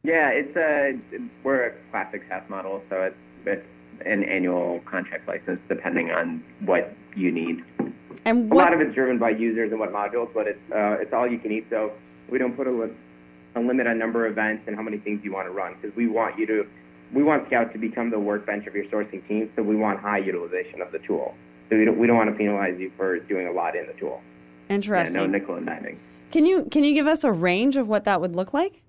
Yeah, 0.03 0.29
it's 0.29 0.55
a, 0.55 0.97
we're 1.43 1.67
a 1.67 1.71
classic 1.91 2.23
SaaS 2.29 2.43
model. 2.49 2.81
So 2.89 3.01
it's, 3.01 3.15
it's 3.45 3.65
an 4.05 4.23
annual 4.23 4.79
contract 4.89 5.27
license 5.27 5.59
depending 5.67 6.11
on 6.11 6.43
what 6.65 6.95
you 7.15 7.31
need. 7.31 7.63
And 8.25 8.49
what, 8.51 8.67
a 8.67 8.71
lot 8.71 8.73
of 8.73 8.87
it's 8.87 8.95
driven 8.95 9.17
by 9.17 9.31
users 9.31 9.71
and 9.71 9.79
what 9.79 9.91
modules, 9.91 10.31
but 10.33 10.47
it's, 10.47 10.71
uh, 10.71 11.01
it's 11.01 11.13
all 11.13 11.27
you 11.27 11.39
can 11.39 11.51
eat. 11.51 11.65
So 11.69 11.91
we 12.29 12.37
don't 12.37 12.55
put 12.55 12.67
a 12.67 12.91
a 13.55 13.59
limit 13.59 13.87
on 13.87 13.97
number 13.97 14.25
of 14.25 14.31
events 14.31 14.63
and 14.67 14.75
how 14.75 14.81
many 14.81 14.97
things 14.97 15.21
you 15.23 15.33
want 15.33 15.47
to 15.47 15.51
run 15.51 15.75
because 15.75 15.95
we 15.95 16.07
want 16.07 16.37
you 16.39 16.45
to 16.47 16.65
we 17.13 17.23
want 17.23 17.45
Scout 17.47 17.73
to 17.73 17.77
become 17.77 18.09
the 18.09 18.19
workbench 18.19 18.65
of 18.67 18.73
your 18.73 18.85
sourcing 18.85 19.27
team, 19.27 19.51
so 19.57 19.61
we 19.61 19.75
want 19.75 19.99
high 19.99 20.19
utilization 20.19 20.81
of 20.81 20.93
the 20.93 20.99
tool. 20.99 21.35
So 21.71 21.77
we 21.77 21.85
don't, 21.85 21.97
we 21.97 22.05
don't 22.05 22.17
want 22.17 22.29
to 22.29 22.35
penalize 22.35 22.77
you 22.77 22.91
for 22.97 23.19
doing 23.19 23.47
a 23.47 23.51
lot 23.51 23.77
in 23.77 23.87
the 23.87 23.93
tool. 23.93 24.21
Interesting. 24.67 25.21
Yeah, 25.21 25.27
no 25.27 25.31
nickel 25.31 25.55
and 25.55 25.65
diming. 25.65 25.97
Can 26.29 26.45
you 26.45 26.63
can 26.65 26.83
you 26.83 26.93
give 26.93 27.07
us 27.07 27.23
a 27.23 27.31
range 27.31 27.77
of 27.77 27.87
what 27.87 28.03
that 28.05 28.19
would 28.19 28.35
look 28.35 28.53
like? 28.53 28.81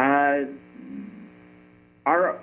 Uh, 0.00 0.46
our 2.06 2.40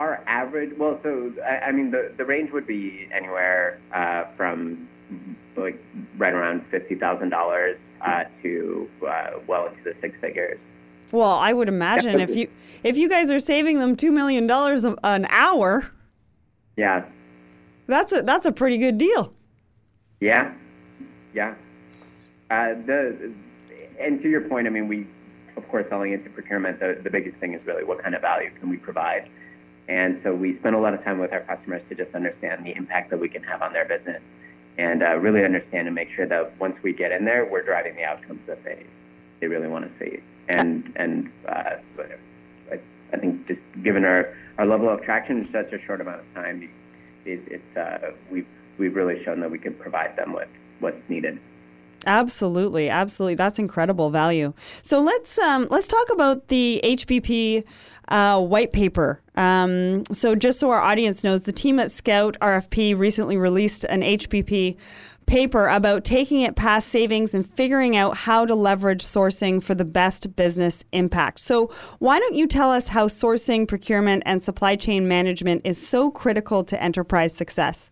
our 0.00 0.22
average, 0.26 0.76
well, 0.78 0.98
so 1.02 1.32
I, 1.44 1.66
I 1.66 1.72
mean 1.72 1.90
the 1.90 2.12
the 2.16 2.24
range 2.24 2.50
would 2.52 2.66
be 2.66 3.08
anywhere 3.14 3.78
uh, 3.94 4.24
from 4.36 4.88
like 5.56 5.82
right 6.16 6.32
around 6.32 6.64
fifty 6.70 6.94
thousand 6.94 7.28
dollars 7.28 7.78
uh, 8.00 8.24
to 8.42 8.88
uh, 9.06 9.30
well 9.46 9.66
into 9.66 9.82
the 9.84 9.94
six 10.00 10.14
figures. 10.20 10.58
Well, 11.12 11.32
I 11.32 11.52
would 11.52 11.68
imagine 11.68 12.20
if 12.20 12.34
you 12.34 12.50
if 12.82 12.96
you 12.96 13.08
guys 13.08 13.30
are 13.30 13.40
saving 13.40 13.78
them 13.80 13.96
two 13.96 14.10
million 14.10 14.46
dollars 14.46 14.84
an 14.84 15.26
hour. 15.28 15.90
Yeah. 16.76 17.04
That's 17.86 18.12
a 18.12 18.22
that's 18.22 18.46
a 18.46 18.52
pretty 18.52 18.78
good 18.78 18.98
deal. 18.98 19.32
Yeah, 20.20 20.54
yeah. 21.34 21.54
Uh, 22.50 22.74
the 22.86 23.32
and 24.00 24.22
to 24.22 24.28
your 24.28 24.40
point, 24.42 24.66
I 24.66 24.70
mean, 24.70 24.88
we 24.88 25.06
of 25.56 25.68
course 25.68 25.86
selling 25.90 26.12
into 26.12 26.30
procurement. 26.30 26.80
The 26.80 26.98
the 27.02 27.10
biggest 27.10 27.36
thing 27.38 27.52
is 27.52 27.60
really 27.66 27.84
what 27.84 28.02
kind 28.02 28.14
of 28.14 28.22
value 28.22 28.50
can 28.58 28.70
we 28.70 28.78
provide, 28.78 29.28
and 29.88 30.20
so 30.24 30.34
we 30.34 30.56
spend 30.60 30.74
a 30.74 30.78
lot 30.78 30.94
of 30.94 31.04
time 31.04 31.18
with 31.18 31.32
our 31.32 31.40
customers 31.40 31.82
to 31.90 31.94
just 31.94 32.14
understand 32.14 32.64
the 32.64 32.74
impact 32.74 33.10
that 33.10 33.20
we 33.20 33.28
can 33.28 33.42
have 33.42 33.60
on 33.60 33.72
their 33.74 33.84
business 33.84 34.22
and 34.78 35.02
uh, 35.02 35.16
really 35.16 35.44
understand 35.44 35.86
and 35.86 35.94
make 35.94 36.08
sure 36.16 36.26
that 36.26 36.58
once 36.58 36.76
we 36.82 36.92
get 36.92 37.12
in 37.12 37.24
there, 37.24 37.44
we're 37.44 37.62
driving 37.62 37.94
the 37.96 38.04
outcomes 38.04 38.40
that 38.46 38.64
they 38.64 38.84
they 39.40 39.46
really 39.46 39.68
want 39.68 39.84
to 39.84 40.04
see. 40.04 40.20
And 40.48 40.92
and 40.96 41.30
uh, 41.46 41.76
I, 42.72 42.80
I 43.12 43.16
think 43.18 43.46
just 43.46 43.60
given 43.82 44.04
our, 44.04 44.34
our 44.58 44.66
level 44.66 44.88
of 44.88 45.02
traction 45.02 45.38
in 45.38 45.52
such 45.52 45.72
a 45.72 45.84
short 45.86 46.00
amount 46.00 46.20
of 46.20 46.34
time, 46.34 46.68
it, 47.24 47.40
it's 47.46 47.76
uh, 47.76 48.12
we've 48.30 48.46
we've 48.78 48.94
really 48.94 49.22
shown 49.24 49.40
that 49.40 49.50
we 49.50 49.58
can 49.58 49.74
provide 49.74 50.16
them 50.16 50.32
with 50.32 50.48
what's 50.80 51.00
needed. 51.08 51.38
Absolutely, 52.06 52.88
absolutely. 52.88 53.34
That's 53.34 53.58
incredible 53.58 54.10
value. 54.10 54.52
So 54.82 55.00
let's 55.00 55.38
um, 55.38 55.66
let's 55.70 55.88
talk 55.88 56.10
about 56.12 56.48
the 56.48 56.80
HBR 56.84 57.64
uh, 58.08 58.40
white 58.40 58.72
paper. 58.72 59.22
Um, 59.36 60.04
so 60.12 60.34
just 60.34 60.60
so 60.60 60.70
our 60.70 60.80
audience 60.80 61.24
knows, 61.24 61.42
the 61.42 61.52
team 61.52 61.78
at 61.80 61.90
Scout 61.90 62.36
RFP 62.40 62.96
recently 62.98 63.36
released 63.36 63.84
an 63.84 64.02
HBR 64.02 64.76
paper 65.26 65.66
about 65.66 66.04
taking 66.04 66.40
it 66.40 66.56
past 66.56 66.88
savings 66.88 67.34
and 67.34 67.48
figuring 67.48 67.96
out 67.96 68.16
how 68.16 68.44
to 68.46 68.54
leverage 68.54 69.02
sourcing 69.04 69.62
for 69.62 69.74
the 69.74 69.84
best 69.84 70.36
business 70.36 70.84
impact. 70.92 71.40
So, 71.40 71.68
why 71.98 72.18
don't 72.18 72.34
you 72.34 72.46
tell 72.46 72.70
us 72.70 72.88
how 72.88 73.08
sourcing, 73.08 73.66
procurement, 73.66 74.22
and 74.26 74.42
supply 74.42 74.76
chain 74.76 75.08
management 75.08 75.62
is 75.64 75.84
so 75.84 76.10
critical 76.10 76.64
to 76.64 76.82
enterprise 76.82 77.34
success? 77.34 77.90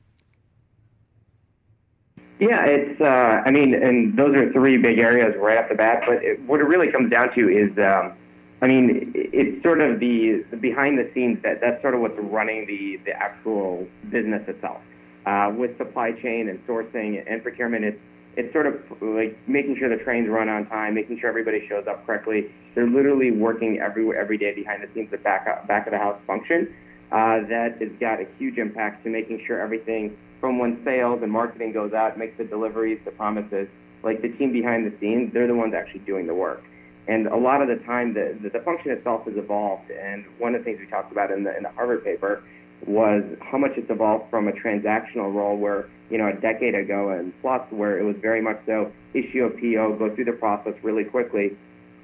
Yeah, 2.43 2.65
it's. 2.67 3.01
Uh, 3.01 3.05
I 3.47 3.53
mean, 3.53 3.73
and 3.73 4.19
those 4.19 4.35
are 4.35 4.53
three 4.53 4.77
big 4.77 4.99
areas 4.99 5.33
right 5.39 5.59
off 5.59 5.69
the 5.69 5.77
bat. 5.77 6.03
But 6.05 6.25
it, 6.25 6.41
what 6.43 6.59
it 6.59 6.65
really 6.65 6.91
comes 6.91 7.09
down 7.09 7.33
to 7.37 7.49
is, 7.49 7.71
um, 7.79 8.15
I 8.61 8.67
mean, 8.67 9.13
it's 9.15 9.63
sort 9.63 9.81
of 9.81 10.01
the, 10.01 10.45
the 10.51 10.57
behind 10.57 10.99
the 10.99 11.09
scenes 11.15 11.41
that 11.45 11.61
that's 11.61 11.81
sort 11.83 11.95
of 11.95 12.01
what's 12.01 12.19
running 12.19 12.67
the 12.67 12.99
the 13.05 13.13
actual 13.13 13.87
business 14.11 14.43
itself. 14.49 14.81
Uh, 15.25 15.53
with 15.57 15.77
supply 15.79 16.11
chain 16.13 16.49
and 16.49 16.65
sourcing 16.67 17.23
and 17.31 17.43
procurement, 17.43 17.85
it's 17.85 18.01
it's 18.35 18.53
sort 18.53 18.67
of 18.67 18.81
like 19.03 19.37
making 19.47 19.77
sure 19.79 19.95
the 19.95 20.03
trains 20.03 20.29
run 20.29 20.49
on 20.49 20.67
time, 20.67 20.95
making 20.95 21.19
sure 21.21 21.29
everybody 21.29 21.67
shows 21.69 21.87
up 21.87 22.05
correctly. 22.07 22.51
They're 22.75 22.89
literally 22.89 23.31
working 23.31 23.79
every 23.79 24.09
every 24.17 24.39
day 24.39 24.55
behind 24.55 24.83
the 24.83 24.89
scenes, 24.95 25.11
the 25.11 25.19
back 25.19 25.67
back 25.69 25.87
of 25.87 25.93
the 25.93 25.99
house 25.99 26.19
function. 26.27 26.75
Uh, 27.13 27.45
that 27.47 27.77
has 27.79 27.91
got 28.01 28.21
a 28.21 28.27
huge 28.39 28.57
impact 28.57 29.05
to 29.05 29.11
making 29.11 29.45
sure 29.47 29.61
everything 29.61 30.17
from 30.41 30.59
when 30.59 30.83
sales 30.85 31.21
and 31.23 31.31
marketing 31.31 31.73
goes 31.73 31.93
out, 31.93 32.19
makes 32.19 32.37
the 32.37 32.45
deliveries, 32.45 32.99
the 33.05 33.13
promises, 33.13 33.69
like 34.03 34.23
the 34.23 34.29
team 34.31 34.53
behind 34.53 34.85
the 34.85 34.99
scenes, 34.99 35.33
they're 35.33 35.47
the 35.47 35.55
ones 35.55 35.73
actually 35.73 36.01
doing 36.01 36.27
the 36.27 36.35
work. 36.35 36.63
And 37.07 37.29
a 37.29 37.37
lot 37.37 37.63
of 37.63 37.69
the 37.69 37.85
time, 37.85 38.13
the, 38.15 38.37
the, 38.43 38.51
the 38.51 38.61
function 38.65 38.91
itself 38.91 39.25
has 39.27 39.37
evolved. 39.37 39.91
And 39.91 40.25
one 40.39 40.55
of 40.55 40.61
the 40.61 40.65
things 40.65 40.81
we 40.81 40.87
talked 40.87 41.13
about 41.13 41.31
in 41.31 41.45
the, 41.45 41.57
in 41.57 41.63
the 41.63 41.71
Harvard 41.71 42.05
paper 42.05 42.43
was 42.87 43.23
how 43.41 43.59
much 43.59 43.73
it's 43.77 43.91
evolved 43.91 44.31
from 44.31 44.49
a 44.49 44.53
transactional 44.53 45.33
role 45.33 45.57
where, 45.57 45.89
you 46.11 46.19
know, 46.19 46.29
a 46.29 46.35
decade 46.35 46.75
ago 46.75 47.11
and 47.11 47.33
plus 47.41 47.63
where 47.71 47.99
it 47.99 48.03
was 48.03 48.17
very 48.21 48.41
much 48.41 48.59
so 48.67 48.91
issue 49.15 49.45
a 49.45 49.51
PO, 49.51 49.97
go 49.99 50.15
through 50.15 50.25
the 50.25 50.33
process 50.33 50.75
really 50.83 51.05
quickly, 51.05 51.57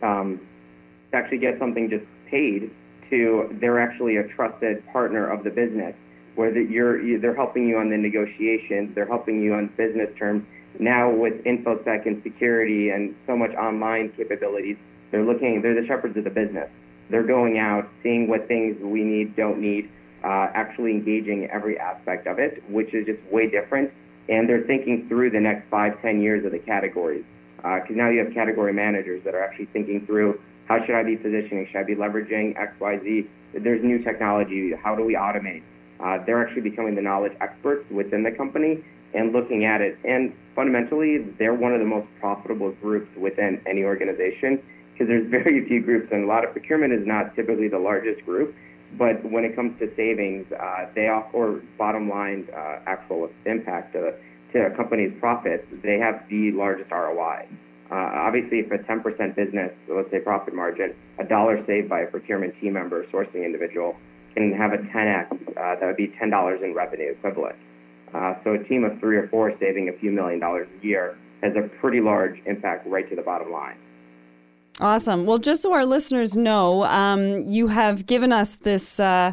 um, 0.02 0.40
to 1.10 1.16
actually 1.16 1.38
get 1.38 1.58
something 1.58 1.90
just 1.90 2.04
paid 2.30 2.70
to 3.10 3.56
they're 3.60 3.80
actually 3.80 4.16
a 4.16 4.28
trusted 4.28 4.86
partner 4.92 5.28
of 5.28 5.42
the 5.42 5.50
business 5.50 5.94
where 6.34 6.52
the, 6.52 6.60
you're, 6.60 7.18
they're 7.18 7.34
helping 7.34 7.68
you 7.68 7.78
on 7.78 7.90
the 7.90 7.96
negotiations, 7.96 8.94
they're 8.94 9.06
helping 9.06 9.42
you 9.42 9.54
on 9.54 9.66
business 9.76 10.08
terms. 10.16 10.44
Now 10.78 11.10
with 11.10 11.42
infosec 11.44 12.06
and 12.06 12.22
security 12.22 12.90
and 12.90 13.16
so 13.26 13.36
much 13.36 13.50
online 13.52 14.12
capabilities, 14.16 14.76
they're 15.10 15.24
looking, 15.24 15.62
they're 15.62 15.80
the 15.80 15.86
shepherds 15.86 16.16
of 16.16 16.24
the 16.24 16.30
business. 16.30 16.70
They're 17.10 17.26
going 17.26 17.58
out, 17.58 17.88
seeing 18.02 18.28
what 18.28 18.46
things 18.46 18.80
we 18.80 19.02
need, 19.02 19.34
don't 19.34 19.58
need, 19.58 19.90
uh, 20.24 20.48
actually 20.54 20.92
engaging 20.92 21.48
every 21.50 21.78
aspect 21.78 22.26
of 22.26 22.38
it, 22.38 22.62
which 22.70 22.92
is 22.94 23.06
just 23.06 23.20
way 23.32 23.48
different. 23.48 23.90
And 24.28 24.48
they're 24.48 24.64
thinking 24.64 25.06
through 25.08 25.30
the 25.30 25.40
next 25.40 25.68
five, 25.70 26.00
ten 26.02 26.20
years 26.20 26.44
of 26.44 26.52
the 26.52 26.58
categories. 26.58 27.24
Because 27.56 27.90
uh, 27.90 27.94
now 27.94 28.10
you 28.10 28.24
have 28.24 28.32
category 28.34 28.72
managers 28.72 29.22
that 29.24 29.34
are 29.34 29.42
actually 29.42 29.66
thinking 29.66 30.06
through 30.06 30.40
How 30.66 30.84
should 30.84 30.94
I 30.94 31.02
be 31.02 31.16
positioning? 31.16 31.66
Should 31.72 31.80
I 31.80 31.84
be 31.84 31.94
leveraging 31.94 32.56
X, 32.56 32.72
Y, 32.78 32.98
Z? 33.02 33.30
There's 33.54 33.82
new 33.82 34.04
technology. 34.04 34.72
How 34.74 34.94
do 34.94 35.04
we 35.04 35.14
automate? 35.14 35.62
Uh, 35.98 36.22
they're 36.24 36.46
actually 36.46 36.62
becoming 36.62 36.94
the 36.94 37.02
knowledge 37.02 37.32
experts 37.40 37.84
within 37.90 38.22
the 38.22 38.30
company 38.30 38.84
and 39.14 39.32
looking 39.32 39.64
at 39.64 39.80
it. 39.80 39.98
And 40.04 40.32
fundamentally, 40.54 41.18
they're 41.38 41.54
one 41.54 41.72
of 41.72 41.80
the 41.80 41.86
most 41.86 42.06
profitable 42.20 42.72
groups 42.72 43.08
within 43.16 43.60
any 43.66 43.82
organization 43.82 44.62
because 44.92 45.08
there's 45.08 45.30
very 45.30 45.66
few 45.66 45.82
groups, 45.82 46.08
and 46.12 46.24
a 46.24 46.26
lot 46.26 46.44
of 46.44 46.52
procurement 46.52 46.92
is 46.92 47.06
not 47.06 47.34
typically 47.34 47.68
the 47.68 47.78
largest 47.78 48.24
group. 48.24 48.54
But 48.96 49.24
when 49.30 49.44
it 49.44 49.54
comes 49.54 49.78
to 49.80 49.90
savings, 49.96 50.46
uh, 50.52 50.86
they 50.94 51.08
offer 51.08 51.62
bottom 51.76 52.08
line 52.08 52.48
uh, 52.54 52.78
actual 52.86 53.28
impact 53.44 53.92
to, 53.92 54.14
to 54.52 54.66
a 54.66 54.70
company's 54.76 55.12
profits. 55.20 55.64
They 55.82 55.98
have 55.98 56.24
the 56.30 56.52
largest 56.52 56.90
ROI. 56.90 57.46
Uh, 57.90 57.94
obviously, 57.94 58.60
if 58.60 58.70
a 58.70 58.78
10% 58.78 59.34
business, 59.34 59.72
let's 59.88 60.10
say 60.10 60.20
profit 60.20 60.54
margin, 60.54 60.94
a 61.18 61.24
dollar 61.24 61.64
saved 61.66 61.88
by 61.88 62.00
a 62.00 62.06
procurement 62.06 62.54
team 62.60 62.74
member, 62.74 63.04
sourcing 63.12 63.44
individual, 63.44 63.96
can 64.34 64.52
have 64.52 64.72
a 64.72 64.78
10x. 64.78 65.32
Uh, 65.32 65.80
that 65.80 65.82
would 65.82 65.96
be 65.96 66.08
$10 66.20 66.62
in 66.62 66.74
revenue 66.74 67.12
equivalent. 67.12 67.56
Uh, 68.14 68.34
so 68.44 68.54
a 68.54 68.64
team 68.64 68.84
of 68.84 68.98
three 69.00 69.16
or 69.16 69.28
four 69.28 69.52
saving 69.60 69.88
a 69.88 69.98
few 69.98 70.10
million 70.10 70.40
dollars 70.40 70.68
a 70.80 70.86
year 70.86 71.16
has 71.42 71.52
a 71.56 71.68
pretty 71.80 72.00
large 72.00 72.40
impact 72.46 72.86
right 72.86 73.08
to 73.08 73.16
the 73.16 73.22
bottom 73.22 73.50
line. 73.52 73.76
Awesome. 74.80 75.26
Well, 75.26 75.38
just 75.38 75.62
so 75.62 75.72
our 75.72 75.84
listeners 75.84 76.36
know, 76.36 76.84
um, 76.84 77.48
you 77.48 77.68
have 77.68 78.06
given 78.06 78.32
us 78.32 78.56
this. 78.56 79.00
Uh, 79.00 79.32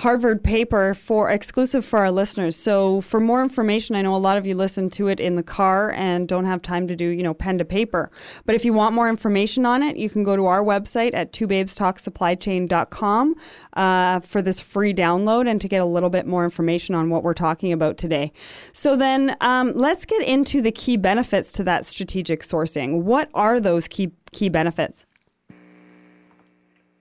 Harvard 0.00 0.42
paper 0.42 0.94
for 0.94 1.28
exclusive 1.28 1.84
for 1.84 1.98
our 1.98 2.10
listeners. 2.10 2.56
So 2.56 3.02
for 3.02 3.20
more 3.20 3.42
information, 3.42 3.94
I 3.94 4.00
know 4.00 4.14
a 4.14 4.16
lot 4.16 4.38
of 4.38 4.46
you 4.46 4.54
listen 4.54 4.88
to 4.90 5.08
it 5.08 5.18
in 5.20 5.36
the 5.36 5.42
car 5.42 5.90
and 5.90 6.26
don't 6.26 6.46
have 6.46 6.62
time 6.62 6.88
to 6.88 6.96
do, 6.96 7.04
you 7.04 7.22
know, 7.22 7.34
pen 7.34 7.58
to 7.58 7.66
paper. 7.66 8.10
But 8.46 8.54
if 8.54 8.64
you 8.64 8.72
want 8.72 8.94
more 8.94 9.10
information 9.10 9.66
on 9.66 9.82
it, 9.82 9.98
you 9.98 10.08
can 10.08 10.24
go 10.24 10.36
to 10.36 10.46
our 10.46 10.64
website 10.64 11.10
at 11.12 11.34
twobabestalksupplychain.com 11.34 13.34
uh, 13.74 14.20
for 14.20 14.40
this 14.40 14.58
free 14.58 14.94
download 14.94 15.46
and 15.46 15.60
to 15.60 15.68
get 15.68 15.82
a 15.82 15.84
little 15.84 16.08
bit 16.08 16.26
more 16.26 16.44
information 16.44 16.94
on 16.94 17.10
what 17.10 17.22
we're 17.22 17.34
talking 17.34 17.70
about 17.70 17.98
today. 17.98 18.32
So 18.72 18.96
then 18.96 19.36
um, 19.42 19.72
let's 19.74 20.06
get 20.06 20.26
into 20.26 20.62
the 20.62 20.72
key 20.72 20.96
benefits 20.96 21.52
to 21.52 21.62
that 21.64 21.84
strategic 21.84 22.40
sourcing. 22.40 23.02
What 23.02 23.28
are 23.34 23.60
those 23.60 23.86
key 23.86 24.12
key 24.32 24.48
benefits? 24.48 25.06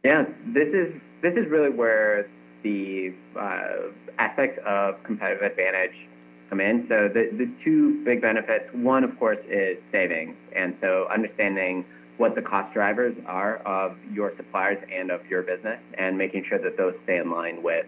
Yeah, 0.03 0.23
this 0.53 0.69
is 0.69 0.93
this 1.21 1.33
is 1.33 1.49
really 1.49 1.69
where 1.69 2.29
the 2.63 3.13
uh, 3.39 3.91
aspects 4.17 4.59
of 4.65 5.01
competitive 5.03 5.43
advantage 5.43 5.95
come 6.49 6.59
in. 6.61 6.85
So 6.89 7.07
the, 7.07 7.29
the 7.37 7.51
two 7.63 8.03
big 8.03 8.21
benefits, 8.21 8.65
one, 8.73 9.03
of 9.03 9.17
course, 9.19 9.37
is 9.49 9.77
savings. 9.91 10.35
And 10.55 10.75
so 10.81 11.07
understanding 11.13 11.85
what 12.17 12.35
the 12.35 12.41
cost 12.41 12.73
drivers 12.73 13.15
are 13.25 13.57
of 13.59 13.97
your 14.11 14.33
suppliers 14.35 14.77
and 14.93 15.11
of 15.11 15.25
your 15.27 15.41
business 15.43 15.79
and 15.97 16.17
making 16.17 16.45
sure 16.49 16.59
that 16.59 16.75
those 16.75 16.93
stay 17.03 17.17
in 17.17 17.31
line 17.31 17.63
with, 17.63 17.85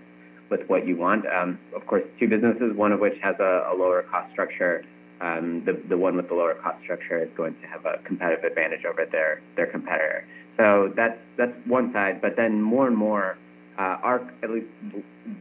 with 0.49 0.61
what 0.67 0.87
you 0.87 0.95
want. 0.95 1.25
Um, 1.27 1.59
of 1.75 1.85
course, 1.85 2.03
two 2.19 2.27
businesses, 2.27 2.75
one 2.75 2.91
of 2.91 2.99
which 2.99 3.17
has 3.21 3.35
a, 3.39 3.71
a 3.71 3.75
lower 3.75 4.03
cost 4.03 4.31
structure. 4.31 4.83
Um, 5.21 5.63
the, 5.65 5.79
the 5.87 5.97
one 5.97 6.15
with 6.15 6.29
the 6.29 6.33
lower 6.33 6.55
cost 6.55 6.81
structure 6.83 7.21
is 7.21 7.29
going 7.37 7.55
to 7.61 7.67
have 7.67 7.85
a 7.85 7.99
competitive 8.03 8.43
advantage 8.43 8.85
over 8.85 9.05
their, 9.05 9.41
their 9.55 9.67
competitor. 9.67 10.25
So 10.57 10.91
that's, 10.95 11.17
that's 11.37 11.53
one 11.65 11.93
side. 11.93 12.21
But 12.21 12.35
then 12.35 12.61
more 12.61 12.87
and 12.87 12.97
more, 12.97 13.37
uh, 13.77 13.97
our 14.03 14.31
at 14.43 14.49
least 14.49 14.67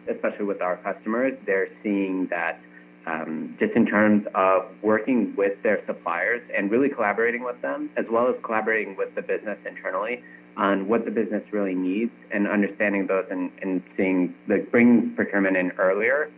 especially 0.08 0.44
with 0.44 0.60
our 0.60 0.76
customers, 0.78 1.32
they're 1.46 1.68
seeing 1.82 2.28
that 2.28 2.60
um, 3.06 3.56
just 3.58 3.72
in 3.74 3.86
terms 3.86 4.26
of 4.34 4.66
working 4.82 5.34
with 5.36 5.62
their 5.62 5.82
suppliers 5.86 6.42
and 6.54 6.70
really 6.70 6.88
collaborating 6.88 7.42
with 7.42 7.60
them, 7.62 7.90
as 7.96 8.04
well 8.10 8.28
as 8.28 8.34
collaborating 8.44 8.96
with 8.96 9.14
the 9.14 9.22
business 9.22 9.58
internally 9.66 10.22
on 10.56 10.88
what 10.88 11.04
the 11.04 11.10
business 11.10 11.42
really 11.52 11.74
needs 11.74 12.12
and 12.32 12.46
understanding 12.46 13.06
those 13.06 13.24
and, 13.30 13.50
and 13.62 13.82
seeing 13.96 14.34
like 14.48 14.70
bringing 14.70 15.14
procurement 15.14 15.56
in 15.56 15.70
earlier 15.72 16.30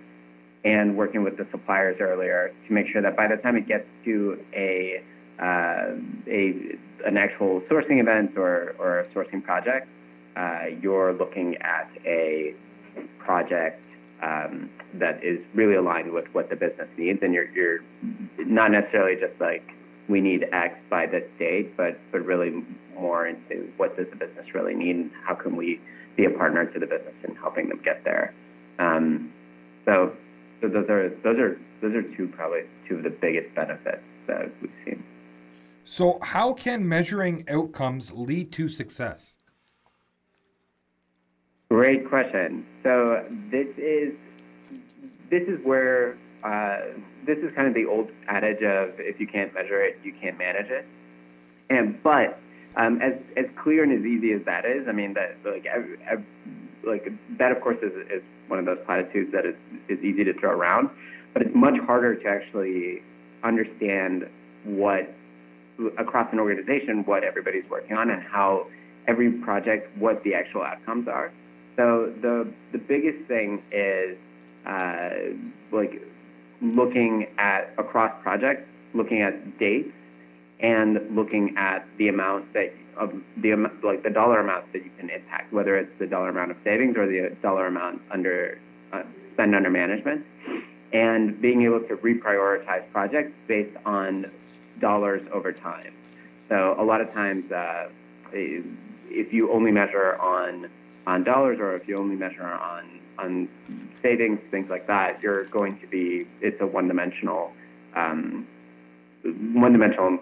and 0.64 0.96
working 0.96 1.22
with 1.22 1.36
the 1.36 1.46
suppliers 1.50 1.96
earlier 2.00 2.52
to 2.66 2.72
make 2.72 2.86
sure 2.88 3.02
that 3.02 3.16
by 3.16 3.26
the 3.28 3.36
time 3.36 3.56
it 3.56 3.66
gets 3.66 3.86
to 4.04 4.38
a 4.54 5.02
uh, 5.40 5.96
a 6.28 6.76
an 7.04 7.16
actual 7.16 7.62
sourcing 7.62 8.00
event 8.00 8.36
or, 8.36 8.76
or 8.78 9.00
a 9.00 9.06
sourcing 9.08 9.42
project, 9.42 9.88
uh, 10.36 10.66
you're 10.80 11.12
looking 11.12 11.56
at 11.56 11.90
a 12.04 12.54
project 13.18 13.82
um, 14.22 14.70
that 14.94 15.22
is 15.24 15.40
really 15.54 15.74
aligned 15.74 16.12
with 16.12 16.26
what 16.32 16.48
the 16.48 16.54
business 16.54 16.88
needs, 16.96 17.18
and 17.22 17.34
you're, 17.34 17.50
you're 17.50 17.80
not 18.38 18.70
necessarily 18.70 19.18
just 19.20 19.38
like 19.40 19.72
we 20.08 20.20
need 20.20 20.46
X 20.52 20.78
by 20.88 21.06
this 21.06 21.24
date, 21.38 21.76
but 21.76 21.98
but 22.12 22.24
really 22.24 22.64
more 22.94 23.26
into 23.26 23.68
what 23.78 23.96
does 23.96 24.06
the 24.10 24.16
business 24.16 24.54
really 24.54 24.74
need, 24.74 24.96
and 24.96 25.10
how 25.24 25.34
can 25.34 25.56
we 25.56 25.80
be 26.16 26.24
a 26.24 26.30
partner 26.30 26.66
to 26.66 26.78
the 26.78 26.86
business 26.86 27.14
in 27.24 27.34
helping 27.36 27.68
them 27.68 27.80
get 27.82 28.04
there. 28.04 28.32
Um, 28.78 29.32
so, 29.84 30.12
so 30.62 30.68
those 30.68 30.88
are 30.88 31.10
those 31.22 31.38
are 31.38 31.60
those 31.82 31.94
are 31.94 32.02
two 32.16 32.28
probably 32.28 32.62
two 32.88 32.96
of 32.96 33.02
the 33.02 33.10
biggest 33.10 33.52
benefits 33.54 34.02
that 34.28 34.50
we've 34.62 34.70
seen. 34.84 35.02
So, 35.84 36.20
how 36.22 36.52
can 36.52 36.88
measuring 36.88 37.44
outcomes 37.50 38.12
lead 38.12 38.52
to 38.52 38.68
success? 38.68 39.38
Great 41.68 42.08
question. 42.08 42.64
So 42.84 43.26
this 43.50 43.66
is 43.76 44.14
this 45.30 45.42
is 45.48 45.58
where 45.64 46.16
uh, 46.44 46.78
this 47.26 47.38
is 47.38 47.52
kind 47.56 47.66
of 47.66 47.74
the 47.74 47.86
old 47.86 48.10
adage 48.28 48.62
of 48.62 49.00
if 49.00 49.18
you 49.18 49.26
can't 49.26 49.52
measure 49.52 49.82
it, 49.82 49.98
you 50.04 50.14
can't 50.20 50.38
manage 50.38 50.70
it. 50.70 50.86
And 51.70 52.00
but 52.04 52.38
um, 52.76 53.00
as 53.02 53.14
as 53.36 53.46
clear 53.60 53.82
and 53.82 53.92
as 53.92 54.04
easy 54.06 54.32
as 54.32 54.44
that 54.44 54.64
is, 54.64 54.86
I 54.86 54.92
mean 54.92 55.14
that 55.14 55.38
like 55.44 55.66
I, 55.66 56.12
I, 56.12 56.22
like 56.84 57.10
that 57.38 57.52
of 57.52 57.60
course 57.60 57.78
is, 57.82 57.92
is 58.10 58.22
one 58.48 58.58
of 58.58 58.64
those 58.64 58.78
platitudes 58.84 59.32
that 59.32 59.46
is 59.46 59.54
is 59.88 59.98
easy 60.02 60.24
to 60.24 60.32
throw 60.34 60.50
around, 60.50 60.90
but 61.32 61.42
it's 61.42 61.54
much 61.54 61.78
harder 61.80 62.14
to 62.14 62.28
actually 62.28 63.02
understand 63.42 64.28
what 64.64 65.12
across 65.98 66.32
an 66.32 66.38
organization 66.38 67.04
what 67.04 67.24
everybody's 67.24 67.68
working 67.68 67.96
on 67.96 68.10
and 68.10 68.22
how 68.22 68.66
every 69.06 69.32
project 69.32 69.96
what 69.98 70.22
the 70.22 70.34
actual 70.34 70.62
outcomes 70.62 71.08
are. 71.08 71.32
So 71.76 72.12
the 72.20 72.52
the 72.72 72.78
biggest 72.78 73.26
thing 73.26 73.62
is 73.72 74.16
uh, 74.66 75.10
like 75.70 76.02
looking 76.60 77.26
at 77.38 77.72
across 77.78 78.12
projects, 78.22 78.62
looking 78.94 79.22
at 79.22 79.58
dates, 79.58 79.90
and 80.62 81.14
looking 81.14 81.56
at 81.56 81.86
the 81.98 82.08
amount 82.08 82.52
that 82.54 82.72
of 82.96 83.12
the 83.38 83.54
like 83.82 84.02
the 84.02 84.10
dollar 84.10 84.40
amount 84.40 84.72
that 84.72 84.84
you 84.84 84.90
can 84.98 85.10
impact, 85.10 85.52
whether 85.52 85.76
it's 85.76 85.98
the 85.98 86.06
dollar 86.06 86.28
amount 86.28 86.50
of 86.50 86.56
savings 86.62 86.96
or 86.96 87.06
the 87.06 87.34
dollar 87.42 87.66
amount 87.66 88.00
under 88.10 88.58
uh, 88.92 89.02
spend 89.34 89.54
under 89.54 89.70
management, 89.70 90.24
and 90.92 91.40
being 91.40 91.62
able 91.62 91.80
to 91.80 91.96
reprioritize 91.96 92.90
projects 92.92 93.32
based 93.48 93.76
on 93.84 94.30
dollars 94.80 95.26
over 95.32 95.52
time. 95.52 95.92
So 96.48 96.76
a 96.78 96.84
lot 96.84 97.00
of 97.00 97.12
times, 97.12 97.50
uh, 97.50 97.88
if 98.32 99.32
you 99.32 99.50
only 99.52 99.72
measure 99.72 100.16
on 100.16 100.68
on 101.06 101.24
dollars 101.24 101.58
or 101.58 101.74
if 101.74 101.88
you 101.88 101.96
only 101.96 102.16
measure 102.16 102.44
on 102.44 103.00
on 103.18 103.48
savings, 104.02 104.38
things 104.50 104.68
like 104.70 104.86
that, 104.86 105.20
you're 105.22 105.44
going 105.46 105.78
to 105.80 105.86
be 105.86 106.26
it's 106.40 106.60
a 106.60 106.66
one-dimensional 106.66 107.52
um, 107.96 108.46
one-dimensional 109.24 110.18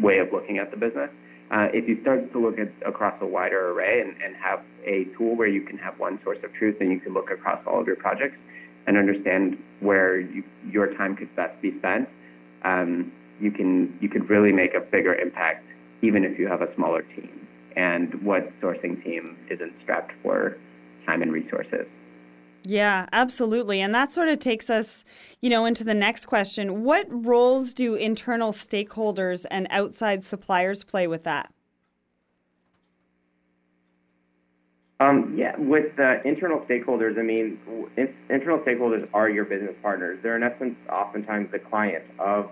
way 0.00 0.18
of 0.18 0.32
looking 0.32 0.58
at 0.58 0.70
the 0.70 0.76
business. 0.76 1.10
Uh, 1.50 1.68
if 1.72 1.88
you 1.88 2.00
start 2.02 2.30
to 2.32 2.38
look 2.38 2.58
at 2.58 2.68
across 2.86 3.14
a 3.22 3.26
wider 3.26 3.72
array 3.72 4.00
and, 4.00 4.10
and 4.22 4.36
have 4.36 4.60
a 4.84 5.04
tool 5.16 5.34
where 5.34 5.48
you 5.48 5.62
can 5.62 5.78
have 5.78 5.98
one 5.98 6.20
source 6.22 6.38
of 6.44 6.52
truth 6.52 6.76
and 6.80 6.92
you 6.92 7.00
can 7.00 7.14
look 7.14 7.30
across 7.30 7.60
all 7.66 7.80
of 7.80 7.86
your 7.86 7.96
projects 7.96 8.36
and 8.86 8.96
understand 8.96 9.56
where 9.80 10.20
you, 10.20 10.42
your 10.70 10.94
time 10.94 11.16
could 11.16 11.34
best 11.36 11.60
be 11.62 11.76
spent, 11.78 12.08
um, 12.64 13.12
you 13.40 13.50
can 13.50 13.96
you 14.00 14.08
could 14.08 14.28
really 14.28 14.52
make 14.52 14.74
a 14.74 14.80
bigger 14.80 15.14
impact 15.14 15.64
even 16.02 16.24
if 16.24 16.38
you 16.38 16.46
have 16.48 16.60
a 16.60 16.74
smaller 16.74 17.02
team 17.02 17.46
and 17.76 18.22
what 18.22 18.50
sourcing 18.60 19.02
team 19.04 19.36
isn't 19.50 19.72
strapped 19.82 20.12
for 20.22 20.56
time 21.06 21.22
and 21.22 21.32
resources. 21.32 21.86
Yeah, 22.68 23.06
absolutely. 23.12 23.80
And 23.80 23.94
that 23.94 24.12
sort 24.12 24.28
of 24.28 24.40
takes 24.40 24.68
us, 24.68 25.02
you 25.40 25.48
know, 25.48 25.64
into 25.64 25.84
the 25.84 25.94
next 25.94 26.26
question. 26.26 26.84
What 26.84 27.06
roles 27.08 27.72
do 27.72 27.94
internal 27.94 28.52
stakeholders 28.52 29.46
and 29.50 29.66
outside 29.70 30.22
suppliers 30.22 30.84
play 30.84 31.06
with 31.06 31.24
that? 31.24 31.50
Um, 35.00 35.34
yeah, 35.34 35.56
with 35.56 35.98
uh, 35.98 36.16
internal 36.26 36.60
stakeholders, 36.66 37.18
I 37.18 37.22
mean, 37.22 37.58
in, 37.96 38.14
internal 38.28 38.58
stakeholders 38.58 39.08
are 39.14 39.30
your 39.30 39.46
business 39.46 39.74
partners. 39.80 40.18
They're 40.22 40.36
in 40.36 40.42
essence 40.42 40.76
oftentimes 40.90 41.50
the 41.50 41.60
client 41.60 42.04
of 42.18 42.50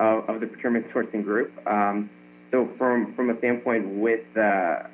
of, 0.00 0.28
of 0.28 0.40
the 0.40 0.48
procurement 0.48 0.90
sourcing 0.90 1.22
group. 1.22 1.52
Um, 1.68 2.10
so 2.50 2.68
from 2.76 3.14
from 3.14 3.30
a 3.30 3.38
standpoint 3.38 3.86
with 3.86 4.26
uh, 4.36 4.88